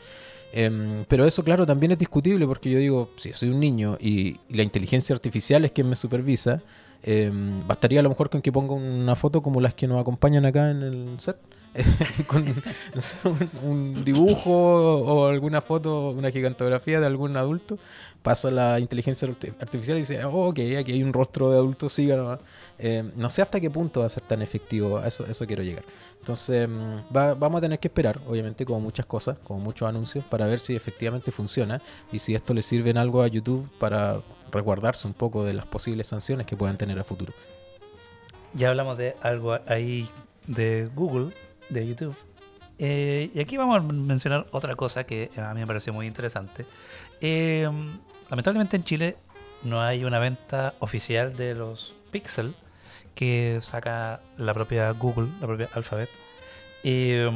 [0.51, 4.39] Em, pero eso, claro, también es discutible porque yo digo, si soy un niño y,
[4.49, 6.63] y la inteligencia artificial es quien me supervisa,
[7.03, 10.45] em, bastaría a lo mejor con que ponga una foto como las que nos acompañan
[10.45, 11.37] acá en el set.
[12.27, 12.45] con
[13.63, 17.77] un, dibujo o alguna foto, una gigantografía de algún adulto,
[18.23, 21.87] pasa la inteligencia arti- artificial y dice, oh, ok, aquí hay un rostro de adulto,
[21.89, 22.39] siga nomás.
[22.79, 25.83] Eh, no sé hasta qué punto va a ser tan efectivo, eso, eso quiero llegar.
[26.19, 30.25] Entonces, mm, va- vamos a tener que esperar, obviamente, como muchas cosas, como muchos anuncios,
[30.25, 34.21] para ver si efectivamente funciona y si esto le sirve en algo a YouTube para
[34.51, 37.33] resguardarse un poco de las posibles sanciones que puedan tener a futuro.
[38.53, 40.09] Ya hablamos de algo ahí
[40.47, 41.33] de Google,
[41.69, 42.15] de YouTube.
[42.77, 46.65] Eh, y aquí vamos a mencionar otra cosa que a mí me pareció muy interesante.
[47.21, 47.69] Eh,
[48.29, 49.17] lamentablemente en Chile
[49.63, 52.55] no hay una venta oficial de los Pixel
[53.15, 56.09] que saca la propia Google, la propia Alphabet.
[56.83, 57.29] Eh,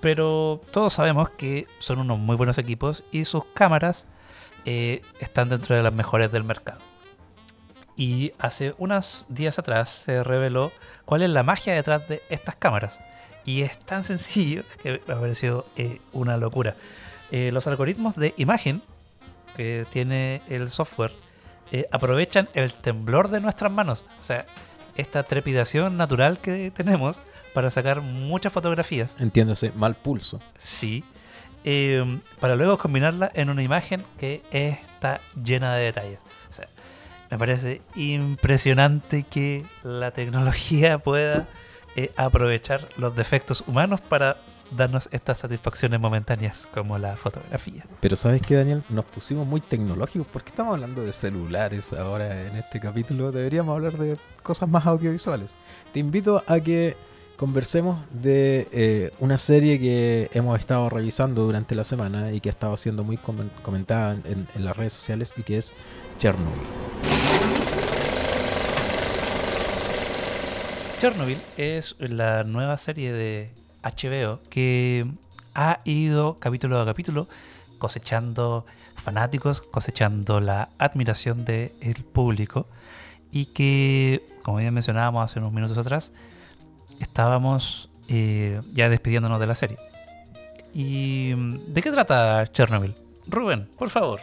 [0.00, 4.06] pero todos sabemos que son unos muy buenos equipos y sus cámaras
[4.64, 6.80] eh, están dentro de las mejores del mercado.
[7.96, 10.70] Y hace unos días atrás se reveló
[11.04, 13.00] cuál es la magia detrás de estas cámaras.
[13.46, 16.76] Y es tan sencillo que me pareció eh, una locura.
[17.30, 18.82] Eh, los algoritmos de imagen
[19.56, 21.12] que tiene el software
[21.72, 24.04] eh, aprovechan el temblor de nuestras manos.
[24.20, 24.46] O sea,
[24.96, 27.20] esta trepidación natural que tenemos
[27.54, 29.16] para sacar muchas fotografías.
[29.18, 30.40] Entiéndase, mal pulso.
[30.56, 31.04] Sí.
[31.64, 36.20] eh, para luego combinarla en una imagen que está llena de detalles.
[36.50, 36.68] O sea,
[37.30, 41.48] me parece impresionante que la tecnología pueda
[41.96, 44.36] eh, aprovechar los defectos humanos para
[44.70, 47.84] darnos estas satisfacciones momentáneas como la fotografía.
[48.00, 48.82] Pero ¿sabes qué, Daniel?
[48.88, 53.30] Nos pusimos muy tecnológicos porque estamos hablando de celulares ahora en este capítulo.
[53.30, 55.56] Deberíamos hablar de cosas más audiovisuales.
[55.92, 56.96] Te invito a que
[57.36, 62.52] conversemos de eh, una serie que hemos estado revisando durante la semana y que ha
[62.52, 65.72] estado siendo muy comen- comentada en, en las redes sociales y que es
[66.18, 67.65] Chernobyl.
[70.98, 73.50] Chernobyl es la nueva serie de
[73.82, 75.06] HBO que
[75.54, 77.28] ha ido capítulo a capítulo
[77.78, 78.64] cosechando
[79.04, 82.66] fanáticos, cosechando la admiración del público
[83.30, 86.12] y que, como ya mencionábamos hace unos minutos atrás,
[86.98, 89.76] estábamos eh, ya despidiéndonos de la serie.
[90.72, 92.94] ¿Y mm, de qué trata Chernobyl?
[93.28, 94.20] Rubén, por favor.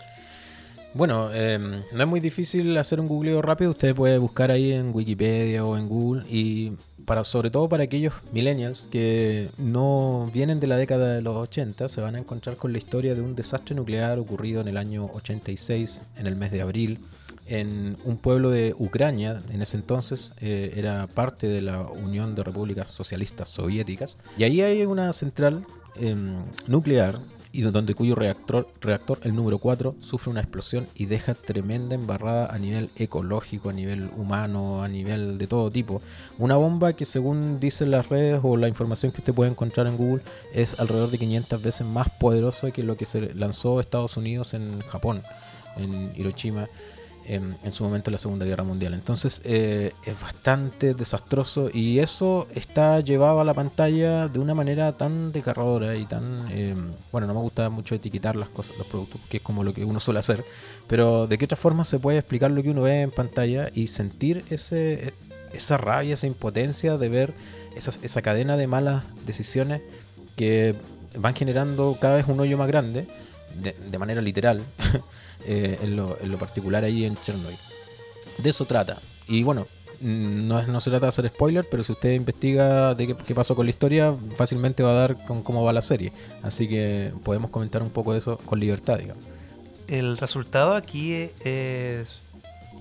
[0.94, 1.58] Bueno, eh,
[1.92, 3.72] no es muy difícil hacer un googleo rápido.
[3.72, 6.74] Usted puede buscar ahí en Wikipedia o en Google y
[7.06, 11.90] para sobre todo para aquellos millennials que no vienen de la década de los 80
[11.90, 15.10] se van a encontrar con la historia de un desastre nuclear ocurrido en el año
[15.14, 17.00] 86 en el mes de abril
[17.48, 22.44] en un pueblo de Ucrania, en ese entonces eh, era parte de la Unión de
[22.44, 25.66] Repúblicas Socialistas Soviéticas, y ahí hay una central
[26.00, 26.36] em,
[26.68, 27.20] nuclear
[27.54, 32.48] y donde cuyo reactor, reactor, el número 4, sufre una explosión y deja tremenda embarrada
[32.48, 36.02] a nivel ecológico, a nivel humano, a nivel de todo tipo.
[36.40, 39.98] Una bomba que según dicen las redes o la información que usted puede encontrar en
[39.98, 44.56] Google es alrededor de 500 veces más poderosa que lo que se lanzó Estados Unidos
[44.56, 45.22] en Japón,
[45.78, 46.68] en Hiroshima
[47.28, 48.94] en, en su momento en la Segunda Guerra Mundial.
[48.94, 54.92] Entonces eh, es bastante desastroso y eso está llevado a la pantalla de una manera
[54.98, 56.48] tan desgarradora y tan...
[56.52, 56.76] eh,
[57.12, 59.86] bueno, no me gusta mucho etiquetar las cosas, los productos, que es como lo que
[59.86, 60.44] uno suele hacer,
[60.88, 63.88] pero de qué otra forma se puede explicar lo que uno ve en pantalla y
[63.88, 65.14] sentir ese,
[65.54, 67.34] esa rabia, esa impotencia de ver
[67.76, 69.82] esas- esa cadena de malas decisiones
[70.36, 70.76] que
[71.18, 73.08] van generando cada vez un hoyo más grande,
[73.62, 74.62] de, de manera literal,
[75.46, 77.58] eh, en, lo, particular ahí en Chernobyl.
[78.38, 78.98] De eso trata.
[79.28, 79.68] Y bueno,
[80.02, 83.16] mm, no, es- no se trata de hacer spoiler, pero si usted investiga de qué,
[83.16, 86.12] qué pasó con la historia, fácilmente va a dar con cómo va la serie.
[86.42, 89.24] Así que podemos comentar un poco de eso con libertad, digamos.
[89.88, 92.20] el resultado aquí es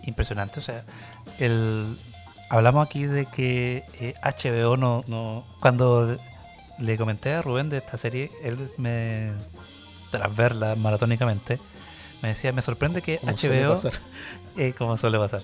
[0.05, 0.59] impresionante.
[0.61, 0.85] O sea,
[1.38, 1.96] el,
[2.48, 5.44] hablamos aquí de que eh, HBO no, no.
[5.61, 6.16] Cuando
[6.79, 9.31] le comenté a Rubén de esta serie, él me.
[10.11, 11.59] Tras verla maratónicamente,
[12.22, 13.74] me decía: Me sorprende que Como HBO.
[14.56, 15.42] eh, como suele pasar.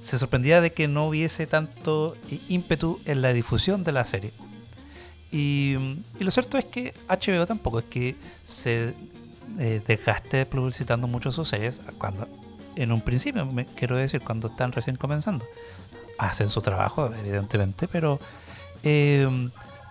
[0.00, 4.32] Se sorprendía de que no hubiese tanto í- ímpetu en la difusión de la serie.
[5.32, 5.74] Y,
[6.20, 8.94] y lo cierto es que HBO tampoco es que se
[9.58, 12.28] eh, desgaste publicitando mucho sus series cuando
[12.76, 15.44] en un principio, me quiero decir, cuando están recién comenzando.
[16.18, 18.20] Hacen su trabajo, evidentemente, pero
[18.82, 19.28] eh,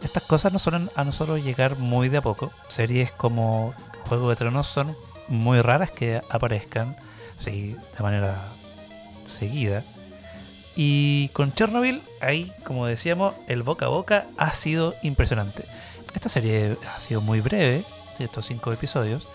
[0.02, 2.52] estas cosas no suelen a nosotros llegar muy de a poco.
[2.68, 3.74] Series como
[4.08, 4.96] Juego de Tronos son
[5.28, 6.96] muy raras que aparezcan
[7.44, 8.50] de manera
[9.26, 9.84] seguida.
[10.76, 15.66] Y con Chernobyl, ahí, como decíamos, el boca a boca ha sido impresionante.
[16.14, 17.86] Esta serie ha sido muy breve,
[18.20, 19.28] estos cinco episodios,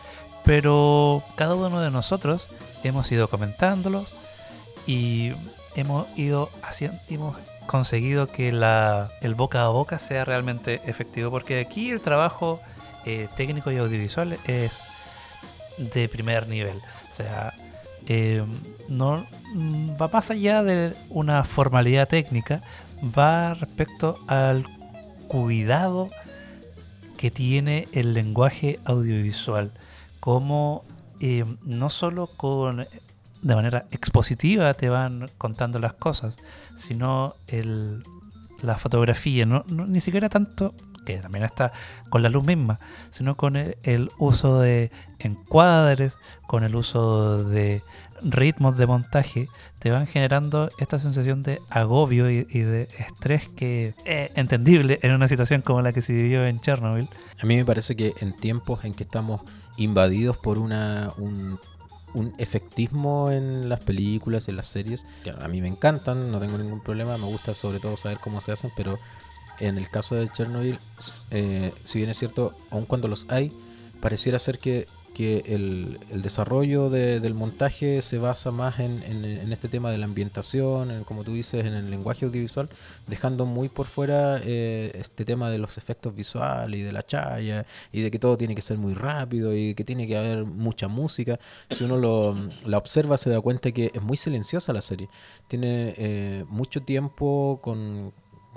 [0.45, 2.49] pero cada uno de nosotros
[2.83, 4.13] hemos ido comentándolos
[4.87, 5.33] y
[5.75, 11.61] hemos ido haciendo, hemos conseguido que la, el boca a boca sea realmente efectivo, porque
[11.61, 12.61] aquí el trabajo
[13.05, 14.85] eh, técnico y audiovisual es
[15.95, 16.77] de primer nivel.
[17.11, 17.53] O sea,
[18.07, 18.45] eh,
[18.89, 22.61] no mm, va más allá de una formalidad técnica,
[23.03, 24.67] va respecto al
[25.29, 26.09] cuidado
[27.17, 29.73] que tiene el lenguaje audiovisual,
[30.21, 30.85] como
[31.21, 32.87] eh, no solo con
[33.43, 36.37] de manera expositiva te van contando las cosas,
[36.77, 38.03] sino el,
[38.63, 41.73] la fotografía, no, no- ni siquiera tanto, que también está
[42.09, 42.79] con la luz misma,
[43.11, 47.83] sino con el, uso de encuadres, con el uso de
[48.23, 54.31] ritmos de montaje, te van generando esta sensación de agobio y, de estrés que es
[54.35, 57.09] entendible en una situación como la que se vivió en Chernobyl.
[57.41, 59.41] A mí me parece que en tiempos en que estamos
[59.77, 61.59] invadidos por una, un,
[62.39, 66.83] efectismo en las películas en las series, que a mí me encantan, no tengo ningún
[66.83, 68.99] problema, me gusta sobre todo saber cómo se hacen, pero
[69.61, 70.79] en el caso de Chernobyl,
[71.31, 73.53] eh, si bien es cierto, aun cuando los hay,
[74.01, 79.25] pareciera ser que, que el, el desarrollo de- del montaje se basa más en, en-
[79.25, 82.69] en este tema de la ambientación, en, como tú dices, en el lenguaje audiovisual,
[83.09, 87.67] dejando muy por fuera eh, este tema de los efectos visuales y de la chaya
[87.93, 90.87] y de que todo tiene que ser muy rápido y que tiene que haber mucha
[90.89, 91.39] música.
[91.71, 95.09] Si uno lo, la observa se da cuenta que es muy silenciosa la serie.
[95.49, 98.13] Tiene eh, mucho tiempo con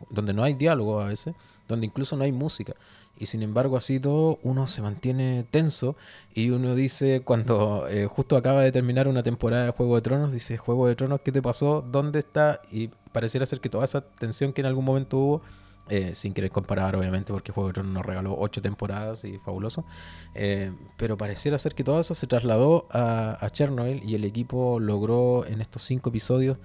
[0.10, 1.36] donde no hay diálogo a veces,
[1.68, 2.74] donde incluso no hay música.
[3.18, 5.96] Y sin embargo, así todo, uno se mantiene tenso
[6.34, 10.34] y uno dice, cuando eh, justo acaba de terminar una temporada de Juego de Tronos,
[10.34, 11.82] dice, Juego de Tronos, ¿qué te pasó?
[11.82, 12.62] ¿Dónde está?
[12.72, 15.42] Y pareciera ser que toda esa tensión que en algún momento hubo,
[15.90, 19.86] eh, sin querer comparar obviamente, porque Juego de Tronos nos regaló ocho temporadas y fabuloso,
[20.34, 24.80] eh, pero pareciera ser que todo eso se trasladó a, a Chernobyl y el equipo
[24.80, 26.58] logró en estos cinco episodios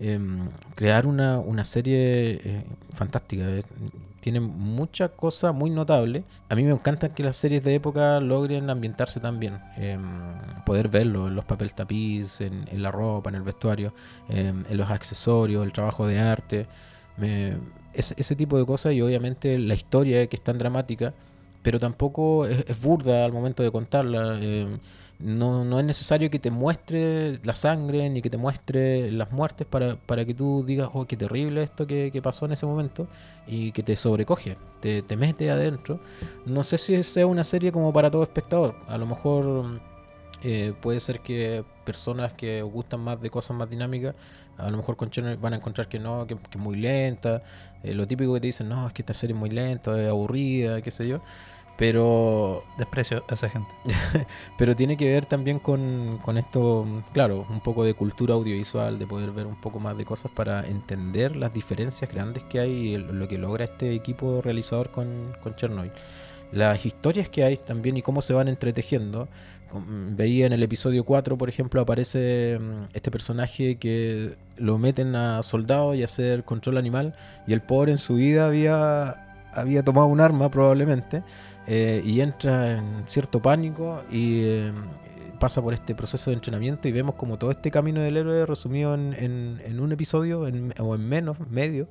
[0.00, 3.44] em, crear una, una serie eh, fantástica.
[3.48, 3.62] eh.
[4.20, 6.24] Tiene mucha cosa muy notable.
[6.48, 9.58] A mí me encantan que las series de época logren ambientarse tan bien.
[9.76, 10.00] Em,
[10.66, 13.94] poder verlo en los papel tapiz, en, en la ropa, en el vestuario,
[14.28, 16.66] em, en los accesorios, el trabajo de arte.
[17.16, 17.56] Me-
[17.94, 21.14] ese, ese tipo de cosas y obviamente la historia que es tan dramática,
[21.62, 24.38] pero tampoco es, es burda al momento de contarla.
[25.18, 29.66] No, no es necesario que te muestre la sangre ni que te muestre las muertes
[29.66, 33.08] para, para que tú digas, oh, qué terrible esto que, que pasó en ese momento
[33.46, 35.98] y que te sobrecoge, te, te mete adentro.
[36.46, 38.76] No sé si sea una serie como para todo espectador.
[38.86, 39.80] A lo mejor
[40.42, 44.14] eh, puede ser que personas que gustan más de cosas más dinámicas,
[44.56, 47.42] a lo mejor con Chernobyl van a encontrar que no, que, que es muy lenta.
[47.82, 50.08] Eh, lo típico que te dicen, no, es que esta serie es muy lenta, es
[50.08, 51.22] aburrida, qué sé yo.
[51.78, 53.72] Pero Desprecio a esa gente.
[54.58, 59.06] pero tiene que ver también con, con esto, claro, un poco de cultura audiovisual, de
[59.06, 62.98] poder ver un poco más de cosas para entender las diferencias grandes que hay y
[62.98, 65.92] lo que logra este equipo realizador con, con Chernobyl.
[66.50, 69.28] Las historias que hay también y cómo se van entretejiendo.
[70.16, 75.42] Veía en el episodio 4, por ejemplo, aparece mm, este personaje que lo meten a
[75.44, 77.14] soldado y a hacer control animal
[77.46, 81.22] y el pobre en su vida había, había tomado un arma probablemente
[81.70, 84.72] eh, y entra en cierto pánico y eh,
[85.38, 88.94] pasa por este proceso de entrenamiento y vemos como todo este camino del héroe resumido
[88.94, 91.86] en, un episodio o en menos, medio.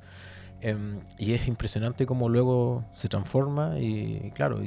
[0.62, 4.60] em, y es impresionante cómo luego se transforma y claro,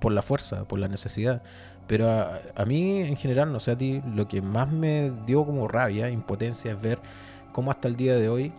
[0.00, 1.42] por la fuerza, por la necesidad.
[1.86, 5.68] Pero a, mí en general, no sé a ti, lo que más me dio como
[5.68, 6.98] rabia, impotencia, es ver
[7.52, 8.52] cómo hasta el día de hoy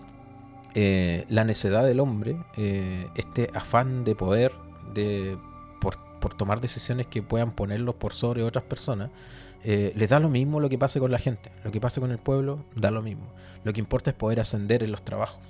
[0.76, 2.38] eh, la necedad del hombre,
[3.16, 4.54] este afán de poder,
[4.94, 5.38] de
[5.84, 9.10] por, por tomar decisiones que puedan ponerlos por sobre otras personas,
[9.66, 12.10] eh, les da lo mismo lo que pase con la gente, lo que pase con
[12.12, 13.26] el pueblo, da lo mismo.
[13.66, 15.42] Lo que importa es poder ascender en los trabajos.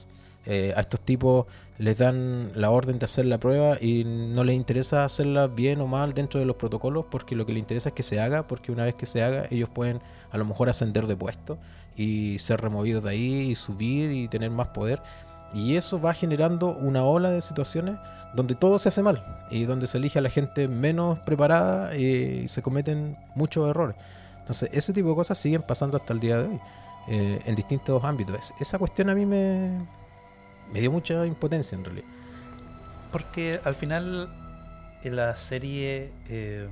[0.48, 1.46] Eh, a estos tipos
[1.78, 5.88] les dan la orden de hacer la prueba y no les interesa hacerla bien o
[5.88, 8.72] mal dentro de los protocolos porque lo que les interesa es que se haga, porque
[8.72, 11.60] una vez que se haga ellos pueden a lo mejor ascender de puesto
[11.96, 15.02] y ser removidos de ahí y subir y tener más poder.
[15.54, 17.96] Y eso va generando una ola de situaciones
[18.34, 22.48] donde todo se hace mal y donde se elige a la gente menos preparada y
[22.48, 23.96] se cometen muchos errores.
[24.40, 26.60] Entonces, ese tipo de cosas siguen pasando hasta el día de hoy
[27.08, 28.36] eh, en distintos ámbitos.
[28.38, 29.80] Es- esa cuestión a mí me,
[30.72, 32.08] me dio mucha impotencia en realidad.
[33.12, 34.30] Porque al final
[35.04, 36.68] la serie eh,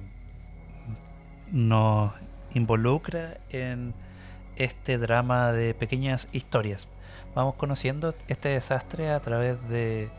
[1.52, 2.12] nos
[2.54, 3.94] involucra en
[4.56, 6.88] este drama de pequeñas historias.
[7.36, 10.10] Vamos conociendo este desastre a través de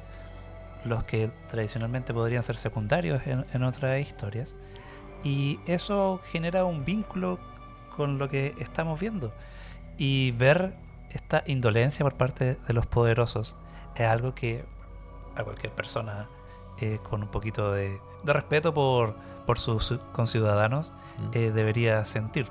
[0.85, 4.55] los que tradicionalmente podrían ser secundarios en, en otras historias.
[5.25, 7.39] Y eso genera un vínculo
[7.97, 9.33] con lo que estamos viendo.
[9.99, 10.75] Y ver
[11.11, 13.57] esta indolencia por parte de los poderosos
[13.95, 14.65] es algo que
[15.37, 16.27] a cualquier persona
[16.81, 19.15] eh, con un poquito de, de respeto por,
[19.47, 21.31] por sus conciudadanos Mm.
[21.35, 22.47] eh, debería sentir.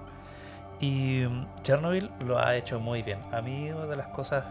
[0.80, 3.20] Y mm, Chernobyl lo ha hecho muy bien.
[3.32, 4.46] A mí una de las cosas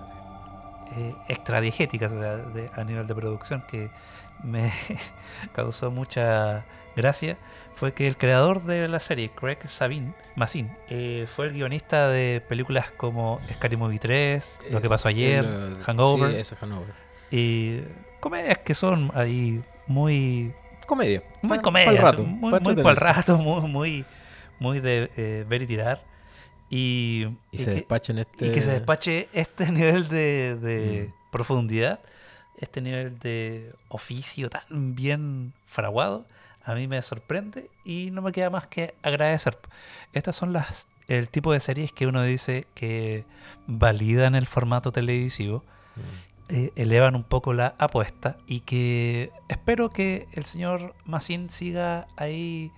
[0.96, 3.90] eh, extradiegéticas o sea, de- a nivel de producción que
[4.42, 4.70] me
[5.52, 6.64] causó mucha
[6.96, 7.36] gracia
[7.74, 12.42] fue que el creador de la serie, Craig Sabin, Massin, eh, fue el guionista de
[12.46, 16.94] películas como Scary Movie 3, Lo que pasó ayer, el, Hangover Sí, ese Hangover.
[17.30, 17.80] y
[18.20, 20.52] comedias que son ahí muy
[20.86, 21.22] Comedia.
[21.42, 22.50] muy comedia, muy,
[22.82, 24.04] pa'l rato, muy, muy,
[24.58, 26.02] muy de eh, ver y tirar.
[26.70, 28.46] Y, Y, y se que, en este.
[28.46, 31.30] y que se despache este nivel de, de Mm.
[31.32, 32.00] profundidad,
[32.58, 36.26] este nivel de oficio tan bien fraguado,
[36.64, 39.58] a mí me sorprende y no me queda más que agradecer.
[40.12, 43.24] Estas son las el tipo de series que uno dice que
[43.66, 45.64] validan el formato televisivo
[45.96, 46.00] Mm.
[46.54, 52.70] eh, elevan un poco la apuesta y que espero que el señor Massin siga ahí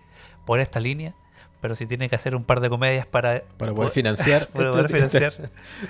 [0.47, 1.15] por esta línea
[1.63, 4.49] pero si tiene que hacer un par de comedias para, Para poder financiar.
[4.53, 5.33] para poder financiar,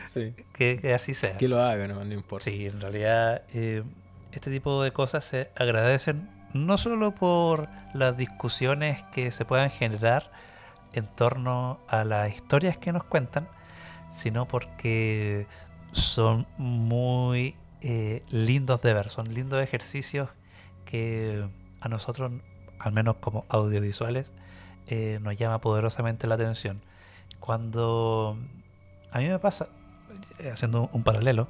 [0.07, 0.35] sí.
[0.53, 1.39] que, que así sea.
[1.39, 2.45] Que lo haga, no, no importa.
[2.45, 3.83] Sí, en realidad eh,
[4.33, 10.31] este tipo de cosas se agradecen no solo por las discusiones que se puedan generar
[10.93, 13.49] en torno a las historias que nos cuentan,
[14.11, 15.47] sino porque
[15.93, 20.29] son muy eh, lindos de ver, son lindos ejercicios
[20.85, 21.49] que
[21.81, 22.31] a nosotros,
[22.79, 24.35] al menos como audiovisuales,
[24.87, 26.81] eh, nos llama poderosamente la atención.
[27.41, 28.37] Cuando
[29.11, 29.69] a mí me pasa,
[30.39, 31.49] eh, haciendo un paralelo,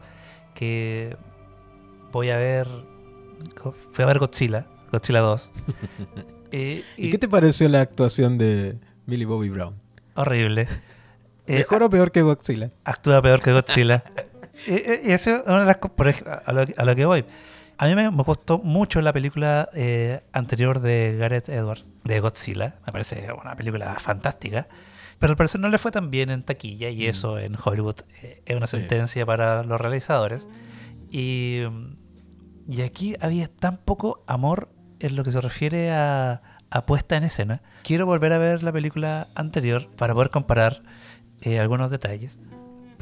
[0.55, 1.17] que
[2.13, 2.67] voy a ver,
[3.93, 5.51] fui a ver Godzilla, Godzilla 2.
[6.53, 9.75] eh, ¿Y qué te pareció la actuación de Millie Bobby Brown?
[10.15, 10.69] Horrible.
[11.47, 12.71] Eh, ¿Mejor o peor que Godzilla?
[12.85, 14.05] actúa peor que Godzilla.
[14.67, 14.73] y,
[15.13, 17.25] eso es una de las cosas, por ej- a lo, a lo que voy.
[17.79, 22.77] A mí me, me gustó mucho la película eh, anterior de Gareth Edwards, de Godzilla.
[22.87, 24.69] Me parece una película fantástica.
[25.19, 27.11] Pero al parecer no le fue tan bien en taquilla y Mm.
[27.11, 28.77] eso en Hollywood eh, es una Sí.
[28.79, 30.49] sentencia para los realizadores.
[31.11, 31.61] Y,
[32.69, 34.69] y aquí había tan poco amor
[35.01, 37.63] en lo que se refiere a, a puesta en escena.
[37.83, 40.83] Quiero volver a ver la película anterior para poder comparar
[41.41, 42.39] eh, algunos detalles.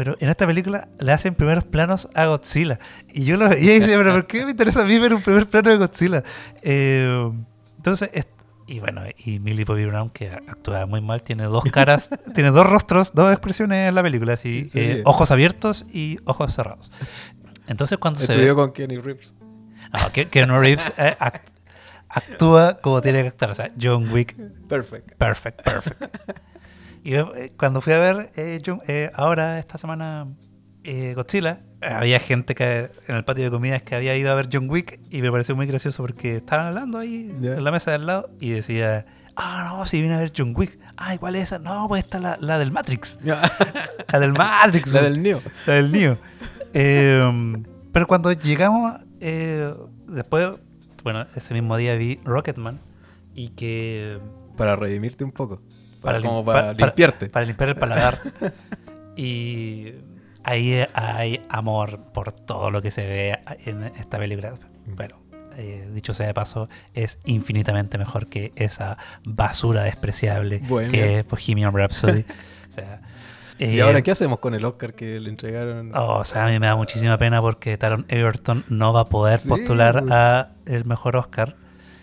[0.01, 2.79] Pero en esta película le hacen primeros planos a Godzilla.
[3.13, 5.21] Y yo lo veía y decía, pero ¿por qué me interesa a mí ver un
[5.21, 6.23] primer plano de Godzilla?
[6.63, 7.31] Eh,
[7.77, 8.27] entonces, es-
[8.67, 12.67] y bueno, y Millie Bobby Brown, que actúa muy mal, tiene dos caras, tiene dos
[12.67, 14.79] rostros, dos expresiones en la película, así, Sí.
[14.81, 16.91] eh, ojos abiertos y ojos cerrados.
[17.67, 18.33] Entonces cuando se ve...
[18.33, 19.35] Estudió con Kenny Reeves.
[19.93, 19.99] No,
[20.31, 21.53] Keanu Reeves eh, act-
[22.09, 23.51] actúa como tiene que actuar.
[23.51, 24.35] O sea, John Wick,
[24.67, 25.13] Perfect.
[25.19, 26.03] perfect, perfect.
[27.03, 30.27] Y eh, cuando fui a ver eh, eh, ahora, esta semana,
[30.85, 34.49] eh, Godzilla, había gente que en el patio de comidas que había ido a ver
[34.53, 37.97] John Wick y me pareció muy gracioso porque estaban hablando ahí en la mesa de
[37.97, 40.79] al lado y decía, ah, no, si vine a ver John Wick.
[40.97, 41.59] Ay, ¿cuál es esa?
[41.59, 43.19] No, pues esta es la, la del Matrix.
[44.13, 44.93] La del Matrix.
[44.93, 45.13] la pues.
[45.13, 45.43] del Neo.
[45.67, 46.19] La del Neo.
[46.75, 49.73] Eh, pero cuando llegamos, eh,
[50.09, 50.49] después,
[51.05, 52.81] bueno, ese mismo día vi Rocketman
[53.35, 54.19] y que
[54.57, 55.63] Para redimirte un poco.
[56.01, 57.29] Para, Para como para, pa- para- limpiarte.
[57.29, 58.19] para limpiar el paladar.
[59.17, 59.93] y
[60.45, 64.55] ahí hay amor por todo lo que se ve en esta película.
[64.87, 65.17] Bueno,
[65.57, 71.75] eh, dicho sea de paso, es infinitamente mejor que esa basura despreciable que es Bohemian
[71.77, 72.25] Rhapsody.
[72.69, 73.03] o sea,
[73.59, 75.95] ¿Y eh, ahora qué hacemos con el Oscar que le entregaron?
[75.95, 79.05] Oh, o sea, a mí me da muchísima pena porque Taron Egerton no va a
[79.05, 80.13] poder Sí, postular güey.
[80.15, 81.57] a el mejor Oscar.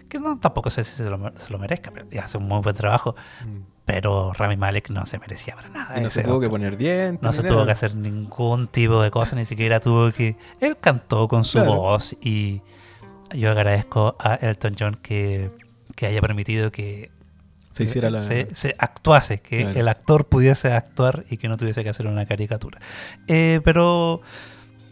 [0.08, 2.62] Que no, tampoco sé si se lo, se lo merezca, pero y hace un muy
[2.62, 3.16] buen trabajo.
[3.43, 3.77] Mm.
[3.88, 5.98] Pero Rami Malek no se merecía para nada.
[5.98, 7.22] Y no se tuvo que poner dientes.
[7.24, 10.36] No se tuvo que hacer ningún tipo de cosa, ni siquiera tuvo que...
[10.60, 11.76] Él cantó con su Claro.
[11.78, 12.62] voz y
[13.34, 15.50] yo agradezco a Elton John que,
[15.96, 17.12] que haya permitido que
[17.72, 18.20] Se hiciera la.
[18.20, 19.80] se, se actuase, que Claro.
[19.80, 22.80] el actor pudiese actuar y que no tuviese que hacer una caricatura.
[23.28, 24.20] Eh, pero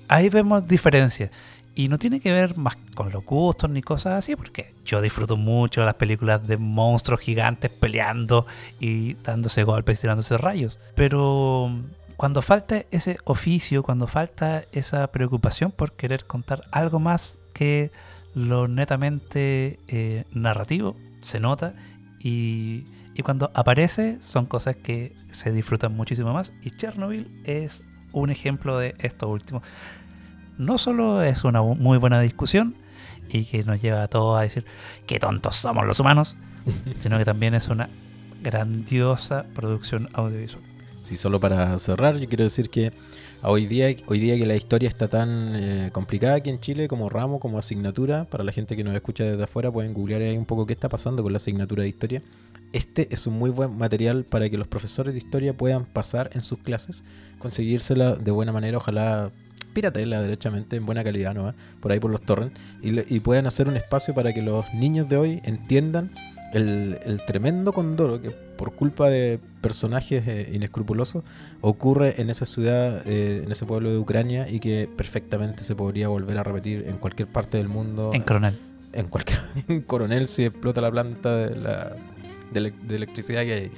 [0.07, 1.31] ahí vemos diferencias.
[1.75, 5.35] Y no tiene que ver más con los gustos ni cosas así, porque yo disfruto
[5.35, 8.45] mucho las películas de monstruos gigantes peleando
[8.79, 10.79] y dándose golpes y tirándose rayos.
[10.95, 11.69] Pero
[12.15, 17.91] cuando falta ese oficio, cuando falta esa preocupación por querer contar algo más que
[18.33, 21.73] lo netamente eh, narrativo, se nota
[22.19, 26.53] y, y cuando aparece son cosas que se disfrutan muchísimo más.
[26.61, 29.61] Y Chernobyl es un ejemplo de esto último.
[30.57, 32.75] No solo es una muy buena discusión
[33.29, 34.65] y que nos lleva a todos a decir
[35.05, 36.35] qué tontos somos los humanos,
[36.99, 37.89] sino que también es una
[38.41, 40.63] grandiosa producción audiovisual.
[41.01, 42.91] Sí, solo para cerrar, yo quiero decir que
[43.43, 47.09] hoy día, hoy día que la historia está tan eh, complicada aquí en Chile como
[47.09, 50.45] ramo, como asignatura, para la gente que nos escucha desde afuera pueden googlear ahí un
[50.45, 52.23] poco qué está pasando con la asignatura de historia.
[52.73, 56.41] Este es un muy buen material para que los profesores de historia puedan pasar en
[56.41, 57.03] sus clases,
[57.37, 59.31] conseguírsela de buena manera, ojalá
[59.73, 61.53] piratela derechamente, en buena calidad, ¿no?
[61.81, 64.73] por ahí por los torrents, y, le- y puedan hacer un espacio para que los
[64.73, 66.11] niños de hoy entiendan
[66.53, 71.23] el, el tremendo condoro que por culpa de personajes eh, inescrupulosos
[71.59, 76.07] ocurre en esa ciudad, eh, en ese pueblo de Ucrania y que perfectamente se podría
[76.07, 78.11] volver a repetir en cualquier parte del mundo.
[78.13, 78.57] En Coronel.
[78.93, 81.95] en cualquier en coronel si explota la planta de, la,
[82.53, 83.71] de electricidad que hay.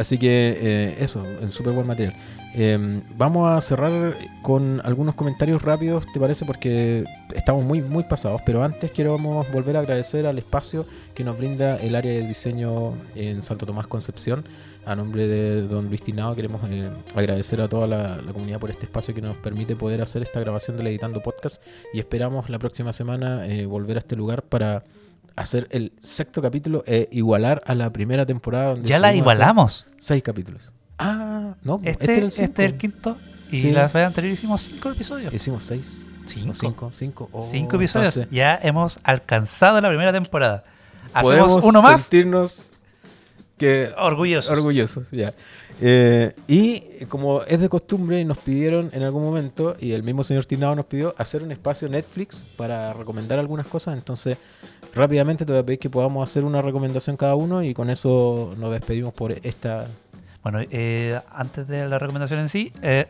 [0.00, 2.16] Así que eh, eso, en súper buen material.
[2.54, 6.46] Eh, vamos a cerrar con algunos comentarios rápidos, ¿te parece?
[6.46, 8.40] Porque estamos muy, muy pasados.
[8.46, 12.26] Pero antes quiero vamos volver a agradecer al espacio que nos brinda el área de
[12.26, 14.42] diseño en Santo Tomás Concepción.
[14.86, 18.70] A nombre de don Luis Tinado queremos eh, agradecer a toda la, la comunidad por
[18.70, 21.60] este espacio que nos permite poder hacer esta grabación del Editando Podcast
[21.92, 24.82] y esperamos la próxima semana eh, volver a este lugar para
[25.40, 28.70] hacer el sexto capítulo e igualar a la primera temporada.
[28.74, 29.86] Donde Ya la igualamos.
[29.98, 30.72] Seis capítulos.
[30.98, 32.62] Ah, no, Este, este, era el este cinco.
[32.62, 33.16] es el quinto.
[33.50, 33.70] Y Sí.
[33.72, 35.32] la vez anterior hicimos cinco episodios.
[35.34, 36.06] Hicimos seis.
[36.26, 36.54] Cinco.
[36.54, 37.28] Cinco, cinco.
[37.32, 38.16] Oh, cinco episodios.
[38.16, 40.62] entonces, Ya hemos alcanzado la primera temporada.
[41.12, 42.02] Hacemos uno más.
[42.02, 42.66] sentirnos
[43.56, 44.52] que Orgulloso.
[44.52, 45.34] orgullosos, ya.
[45.82, 50.44] Eh, y como es de costumbre, nos pidieron en algún momento, y el mismo señor
[50.46, 53.96] Tinado nos pidió, hacer un espacio Netflix para recomendar algunas cosas.
[53.96, 54.38] Entonces,
[54.94, 58.54] rápidamente te voy a pedir que podamos hacer una recomendación cada uno y con eso
[58.58, 59.86] nos despedimos por esta.
[60.42, 63.06] Bueno, eh, antes de la recomendación en sí, eh,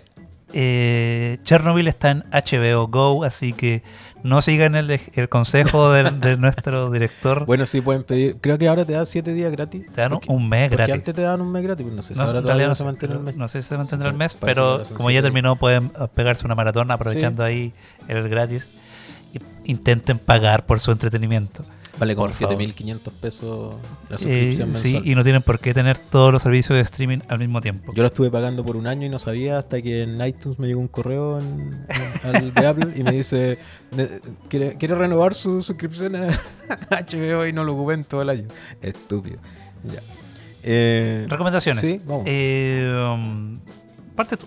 [0.53, 3.83] eh, Chernobyl está en HBO Go, así que
[4.25, 7.47] no sigan el, el consejo de, de nuestro director.
[7.47, 8.37] Bueno, sí pueden pedir.
[8.41, 9.87] Creo que ahora te dan 7 días gratis.
[9.95, 10.95] te dan porque- un mes gratis.
[10.95, 12.75] antes te daban un mes gratis, no sé si No, ahora en todavía realidad no
[12.75, 13.37] se mantiene el mes.
[13.37, 16.57] no sé si se mantendrá el mes, pero como ya terminó, pueden eh, pegarse una
[16.57, 17.73] maratón aprovechando ahí
[18.09, 18.69] el gratis.
[19.65, 21.63] Intenten pagar por su entretenimiento.
[21.99, 22.57] Vale como Por favor.
[22.59, 23.77] 7.500 pesos
[24.09, 25.07] la Eh, suscripción sí, mensual.
[25.09, 27.93] y no tienen por qué tener todos los servicios de streaming al mismo tiempo.
[27.95, 30.67] Yo lo estuve pagando por un año y no sabía hasta que en iTunes me
[30.67, 31.85] llegó un correo en-
[32.25, 33.59] en- al de Apple y me dice,
[33.91, 34.09] "Ne-
[34.49, 36.29] ¿quiere, quiere renovar su suscripción a
[36.91, 38.49] HBO y no lo ocupé en todo el año?
[38.81, 39.37] Estúpido.
[39.85, 40.01] Ya.
[40.63, 41.83] Eh, Recomendaciones.
[41.83, 42.25] Sí, vamos.
[42.27, 43.59] Eh, um,
[44.17, 44.47] parte tú.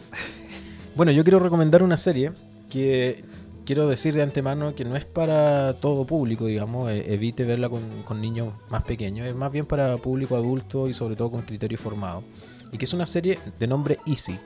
[0.96, 2.32] bueno, yo quiero recomendar una serie
[2.70, 3.24] que
[3.66, 7.82] quiero decir de antemano que no es para todo público, digamos, eh, evite verla con,
[8.04, 11.78] con niños más pequeños, es más bien para público adulto y sobre todo con criterio
[11.78, 12.24] formado.
[12.72, 14.38] Y que es una serie de nombre Easy.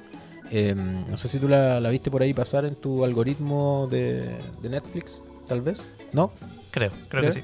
[0.51, 4.38] Eh, no sé si tú la, la viste por ahí pasar en tu algoritmo de,
[4.61, 6.32] de Netflix, tal vez, ¿no?
[6.72, 7.24] Creo, creo ¿Creo?
[7.24, 7.41] que sí.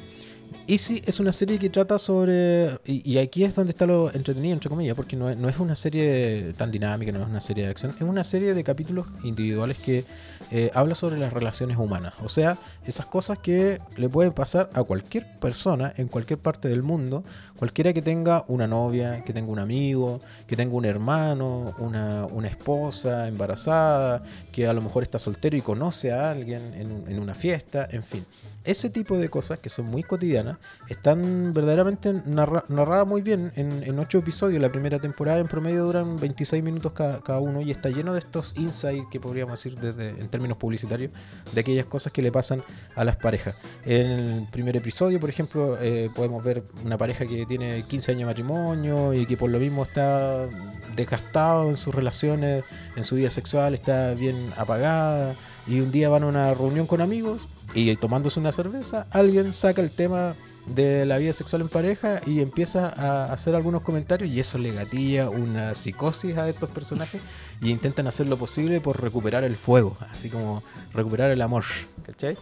[0.68, 2.80] Easy es una serie que trata sobre.
[2.86, 5.60] Y, y aquí es donde está lo entretenido, entre comillas, porque no es, no es
[5.60, 9.08] una serie tan dinámica, no es una serie de acción, es una serie de capítulos
[9.24, 10.06] individuales que
[10.56, 12.14] eh, habla sobre las relaciones humanas.
[12.24, 16.84] O sea, esas cosas que le pueden pasar a cualquier persona en cualquier parte del
[16.84, 17.24] mundo,
[17.58, 22.48] cualquiera que tenga una novia, que tenga un amigo, que tenga un hermano, una, una
[22.48, 27.20] esposa embarazada, que a lo mejor está soltero y conoce a alguien en, un- en
[27.20, 28.24] una fiesta, en fin.
[28.64, 30.58] Ese tipo de cosas que son muy cotidianas
[30.88, 34.62] están verdaderamente narra- narradas muy bien en, en ocho episodios.
[34.62, 38.20] La primera temporada en promedio duran 26 minutos ca- cada uno y está lleno de
[38.20, 41.12] estos insights que podríamos decir desde, en términos publicitarios
[41.54, 42.64] de aquellas cosas que le pasan
[42.96, 43.56] a las parejas.
[43.86, 48.20] En el primer episodio, por ejemplo, eh, podemos ver una pareja que tiene 15 años
[48.22, 50.48] de matrimonio y que por lo mismo está
[50.96, 52.64] desgastado en sus relaciones,
[52.96, 55.36] en su vida sexual, está bien apagada
[55.68, 59.82] y un día van a una reunión con amigos y tomándose una cerveza, alguien saca
[59.82, 64.40] el tema de la vida sexual en pareja y empieza a hacer algunos comentarios y
[64.40, 67.22] eso le gatilla una psicosis a estos personajes
[67.62, 70.64] y intentan hacer lo posible por recuperar el fuego, así como
[70.94, 71.66] recuperar el amor,
[72.06, 72.38] ¿cachai?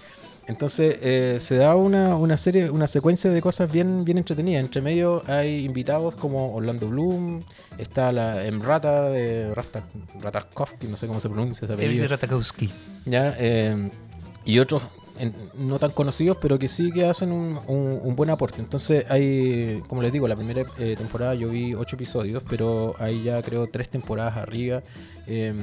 [0.47, 4.63] Entonces eh, se da una, una serie, una secuencia de cosas bien, bien entretenidas.
[4.63, 7.41] Entre medio hay invitados como Orlando Bloom,
[7.77, 9.83] está la Emrata de Rasta,
[10.89, 11.91] no sé cómo se pronuncia apellido.
[11.91, 12.69] Elvi Ratakowski.
[13.05, 13.35] ¿ya?
[13.39, 13.91] Eh,
[14.43, 14.83] y otros
[15.55, 18.59] no tan conocidos, pero que sí que hacen un, un- un buen aporte.
[18.61, 23.23] Entonces hay, como les digo, la primera eh, temporada yo vi ocho episodios, pero hay
[23.23, 24.81] ya creo tres temporadas arriba.
[25.33, 25.53] Eh,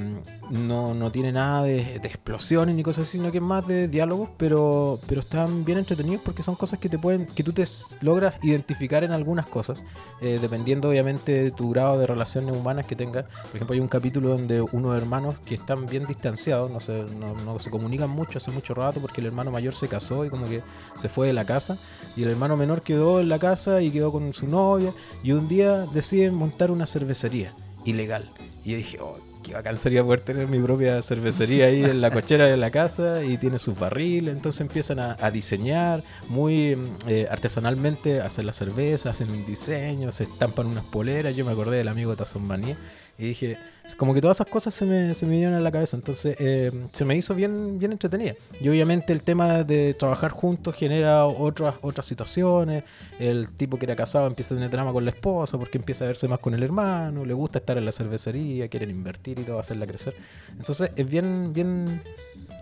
[0.49, 4.31] no, no tiene nada de, explosiones ni cosas así, sino que es más de diálogos,
[4.39, 7.65] pero, pero están bien entretenidos porque son cosas que te pueden, que tú te
[8.01, 9.85] logras identificar en algunas cosas,
[10.23, 13.27] eh, dependiendo obviamente de tu grado de relaciones humanas que tengas.
[13.27, 17.35] Por ejemplo, hay un capítulo donde unos hermanos que están bien distanciados, no se, no,
[17.35, 20.47] no se comunican mucho hace mucho rato porque el hermano mayor se casó y como
[20.47, 20.63] que
[20.97, 21.77] se fue de la casa
[22.17, 25.47] y el hermano menor quedó en la casa y quedó con su novia y un
[25.47, 27.53] día deciden montar una cervecería
[27.85, 28.31] ilegal.
[28.65, 32.11] Y yo dije, oh, qué bacán sería poder tener mi propia cervecería ahí en la
[32.11, 34.35] cochera de la casa y tiene sus barriles.
[34.35, 39.47] Entonces empiezan a, a diseñar muy mm, eh, artesanalmente, a hacer la cerveza, hacen un
[39.47, 41.35] diseño, se estampan unas poleras.
[41.35, 42.77] Yo me acordé del amigo Tazón Manía
[43.19, 43.59] y dije,
[43.97, 45.97] como que todas esas cosas se me, se me vinieron a la cabeza.
[45.97, 48.35] Entonces eh, se me hizo bien, bien entretenida.
[48.61, 52.85] Y obviamente el tema de trabajar juntos genera otras, otras situaciones.
[53.19, 56.09] El tipo que era casado empieza a tener drama con la esposa porque empieza a
[56.09, 59.59] verse más con el hermano, le gusta estar en la cervecería, quieren invertir y todo,
[59.59, 60.15] hacerla crecer.
[60.57, 62.01] Entonces es bien, bien,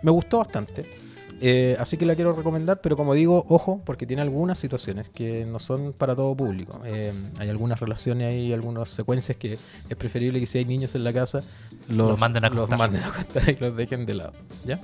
[0.02, 1.05] me gustó bastante.
[1.40, 5.44] Eh, así que la quiero recomendar, pero como digo, ojo, porque tiene algunas situaciones que
[5.44, 6.80] no son para todo público.
[6.86, 11.04] Eh, hay algunas relaciones, hay algunas secuencias que es preferible que si hay niños en
[11.04, 11.40] la casa,
[11.88, 12.78] los, Los manden a los acostar.
[12.78, 14.32] manden a acostar y los dejen de lado.
[14.64, 14.80] ¿Ya?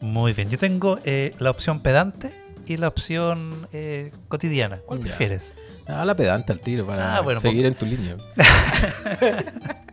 [0.00, 0.50] Muy bien.
[0.50, 2.30] Yo tengo eh, la opción pedante
[2.66, 4.78] y la opción eh, cotidiana.
[4.84, 5.04] ¿Cuál Ya.
[5.06, 5.54] prefieres?
[5.86, 8.16] A la pedante al tiro para Ah, bueno, seguir en tu línea.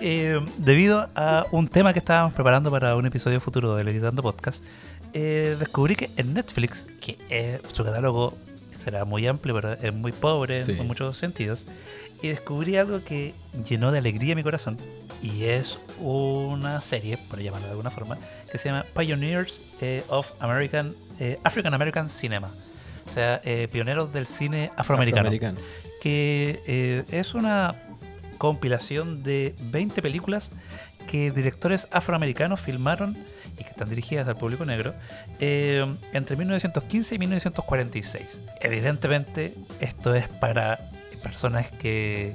[0.00, 4.64] Eh, debido a un tema que estábamos preparando para un episodio futuro del Editando Podcast,
[5.12, 8.36] eh, descubrí que en Netflix, que eh, su catálogo
[8.74, 10.72] será muy amplio, pero es muy pobre en- Sí.
[10.72, 11.66] en muchos sentidos.
[12.22, 13.34] Y descubrí algo que
[13.68, 14.76] llenó de alegría mi corazón.
[15.22, 18.18] Y es una serie, por llamarlo de alguna forma,
[18.50, 19.62] que se llama Pioneers
[20.08, 20.94] of American,
[21.42, 22.50] African American Cinema.
[23.06, 23.40] O sea,
[23.72, 25.28] pioneros del cine afroamericano.
[25.28, 25.58] Afroamericano.
[26.02, 27.74] Que es una
[28.38, 30.50] compilación de 20 películas
[31.06, 33.16] que directores afroamericanos filmaron
[33.58, 34.92] y que están dirigidas al público negro
[35.38, 38.40] eh, entre 1915 y 1946.
[38.60, 40.90] Evidentemente, esto es para
[41.22, 42.34] personas que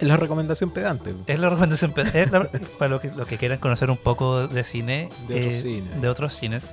[0.00, 1.14] Es la recomendación pedante.
[1.26, 4.46] es la recomendación pe- es la- para lo que, lo que quieran conocer un poco
[4.48, 6.00] de cine, De otros eh, cines.
[6.00, 6.70] de otros cines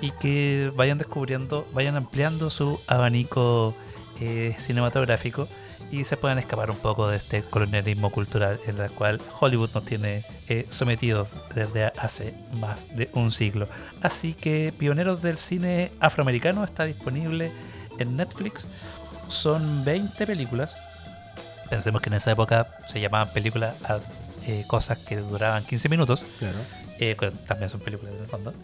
[0.00, 3.74] y que vayan descubriendo, vayan ampliando su abanico
[4.20, 5.48] eh, cinematográfico
[5.92, 9.84] y se puedan escapar un poco de este colonialismo cultural en el cual Hollywood nos
[9.84, 13.68] tiene eh, sometidos desde hace más de un siglo.
[14.00, 17.52] Así que Pioneros del Cine Afroamericano está disponible
[17.98, 18.66] en Netflix.
[19.28, 20.74] Son 20 películas.
[21.68, 24.00] Pensemos que en esa época se llamaban películas a
[24.46, 26.24] eh, cosas que duraban 15 minutos.
[26.38, 26.58] Claro.
[26.98, 27.16] Eh,
[27.46, 28.54] también son películas en el fondo.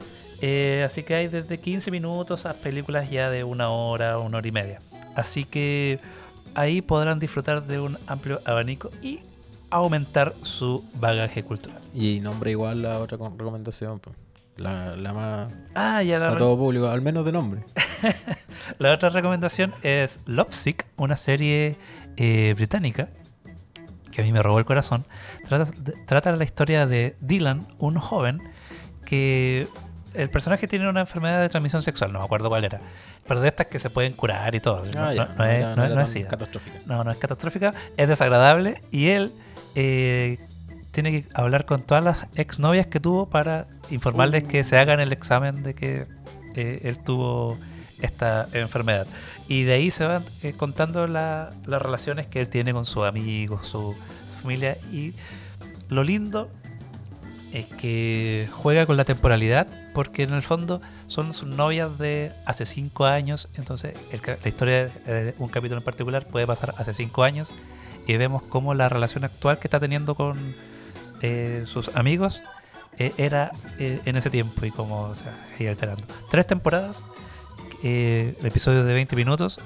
[0.41, 4.49] Eh, así que hay desde 15 minutos a películas ya de una hora, una hora
[4.49, 4.81] y media.
[5.15, 5.99] Así que
[6.55, 9.21] ahí podrán disfrutar de un amplio abanico y
[9.71, 11.81] aumentar su bagaje cultural.
[11.95, 13.99] Y nombre igual la otra recomendación.
[14.01, 14.17] pues.
[14.57, 15.53] La, la más.
[15.75, 17.63] Ah, ya la, Para re- todo público, al menos de nombre.
[18.79, 21.77] la otra recomendación es Lovesick, una serie
[22.17, 23.09] eh, británica
[24.11, 25.05] que a mí me robó el corazón.
[25.49, 25.71] Trata,
[26.07, 28.43] trata la historia de Dylan, un joven
[29.05, 29.69] que
[30.19, 32.81] el personaje tiene una enfermedad de transmisión sexual, no me acuerdo cuál era,
[33.27, 34.85] pero de estas que se pueden curar y todo.
[34.85, 36.79] no, Ah, ya, no- no es, no es- no es catastrófica.
[36.87, 39.33] No, no es catastrófica, es desagradable y él
[39.75, 40.39] eh,
[40.91, 45.13] tiene que hablar con todas las exnovias que tuvo para informarles que se hagan el
[45.13, 46.07] examen de que
[46.57, 47.57] eh, él tuvo
[48.01, 49.07] esta enfermedad.
[49.49, 53.05] Y de ahí se van eh, contando la- las relaciones que él tiene con sus
[53.05, 53.95] amigos, su,
[54.27, 54.77] su familia.
[54.93, 55.15] Y
[55.89, 56.51] lo lindo
[57.53, 62.67] es que juega con la temporalidad porque en el fondo son sus novias de hace
[62.67, 63.49] cinco años.
[63.57, 67.51] Entonces el la historia de un capítulo en particular puede pasar hace cinco años
[68.07, 70.55] y vemos cómo la relación actual que está teniendo con
[71.23, 72.43] eh, sus amigos
[72.99, 76.03] eh, era eh, en ese tiempo y cómo se va a ir alterando.
[76.31, 77.05] Tres temporadas,
[77.85, 79.61] eh, episodios de 20 minutos,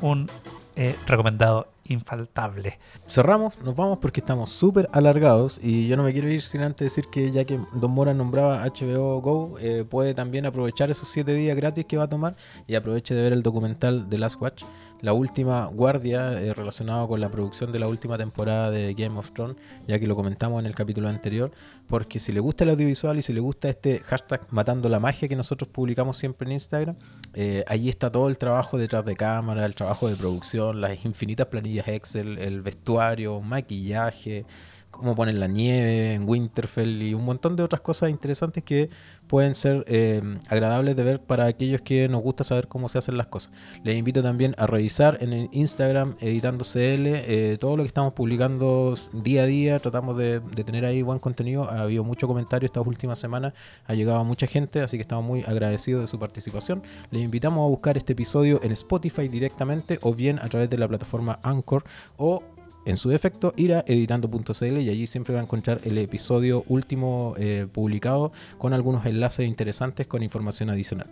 [0.00, 0.30] un
[0.76, 2.78] eh, recomendado infaltable.
[3.06, 6.86] Cerramos, nos vamos porque estamos súper alargados y yo no me quiero ir sin antes
[6.86, 11.34] decir que ya que Don Mora nombraba HBO Go, eh, puede también aprovechar esos 7
[11.34, 14.62] días gratis que va a tomar y aproveche de ver el documental The Last Watch,
[15.02, 19.32] la última guardia eh, relacionado con la producción de la última temporada de Game of
[19.32, 21.50] Thrones, ya que lo comentamos en el capítulo anterior,
[21.88, 25.28] porque si le gusta el audiovisual y si le gusta este hashtag matando la magia
[25.28, 26.96] que nosotros publicamos siempre en Instagram,
[27.34, 31.46] eh, allí está todo el trabajo detrás de cámara, el trabajo de producción, las infinitas
[31.46, 34.46] planillas Excel, el vestuario, maquillaje,
[34.92, 38.90] cómo ponen la nieve en Winterfell y un montón de otras cosas interesantes que
[39.32, 40.20] pueden ser eh,
[40.50, 43.50] agradables de ver para aquellos que nos gusta saber cómo se hacen las cosas.
[43.82, 48.12] Les invito también a revisar en el Instagram editando CL eh, todo lo que estamos
[48.12, 49.78] publicando día a día.
[49.78, 51.70] Tratamos de, de tener ahí buen contenido.
[51.70, 53.54] Ha habido mucho comentario estas últimas semanas.
[53.86, 56.82] Ha llegado mucha gente, así que estamos muy agradecidos de su participación.
[57.10, 60.86] Les invitamos a buscar este episodio en Spotify directamente o bien a través de la
[60.88, 61.84] plataforma Anchor
[62.18, 62.42] o
[62.84, 67.34] en su defecto ir a editando.cl y allí siempre va a encontrar el episodio último
[67.38, 71.08] eh, publicado con algunos enlaces interesantes con información adicional.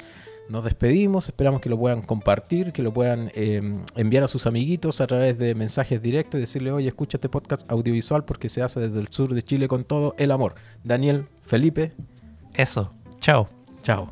[0.48, 3.62] Nos despedimos, esperamos que lo puedan compartir, que lo puedan eh,
[3.94, 7.70] enviar a sus amiguitos a través de mensajes directos y decirle, oye, escucha este podcast
[7.70, 10.56] audiovisual porque se hace desde el sur de Chile con todo el amor.
[10.82, 11.92] Daniel, Felipe,
[12.54, 13.48] Eso, chao.
[13.82, 14.08] chao.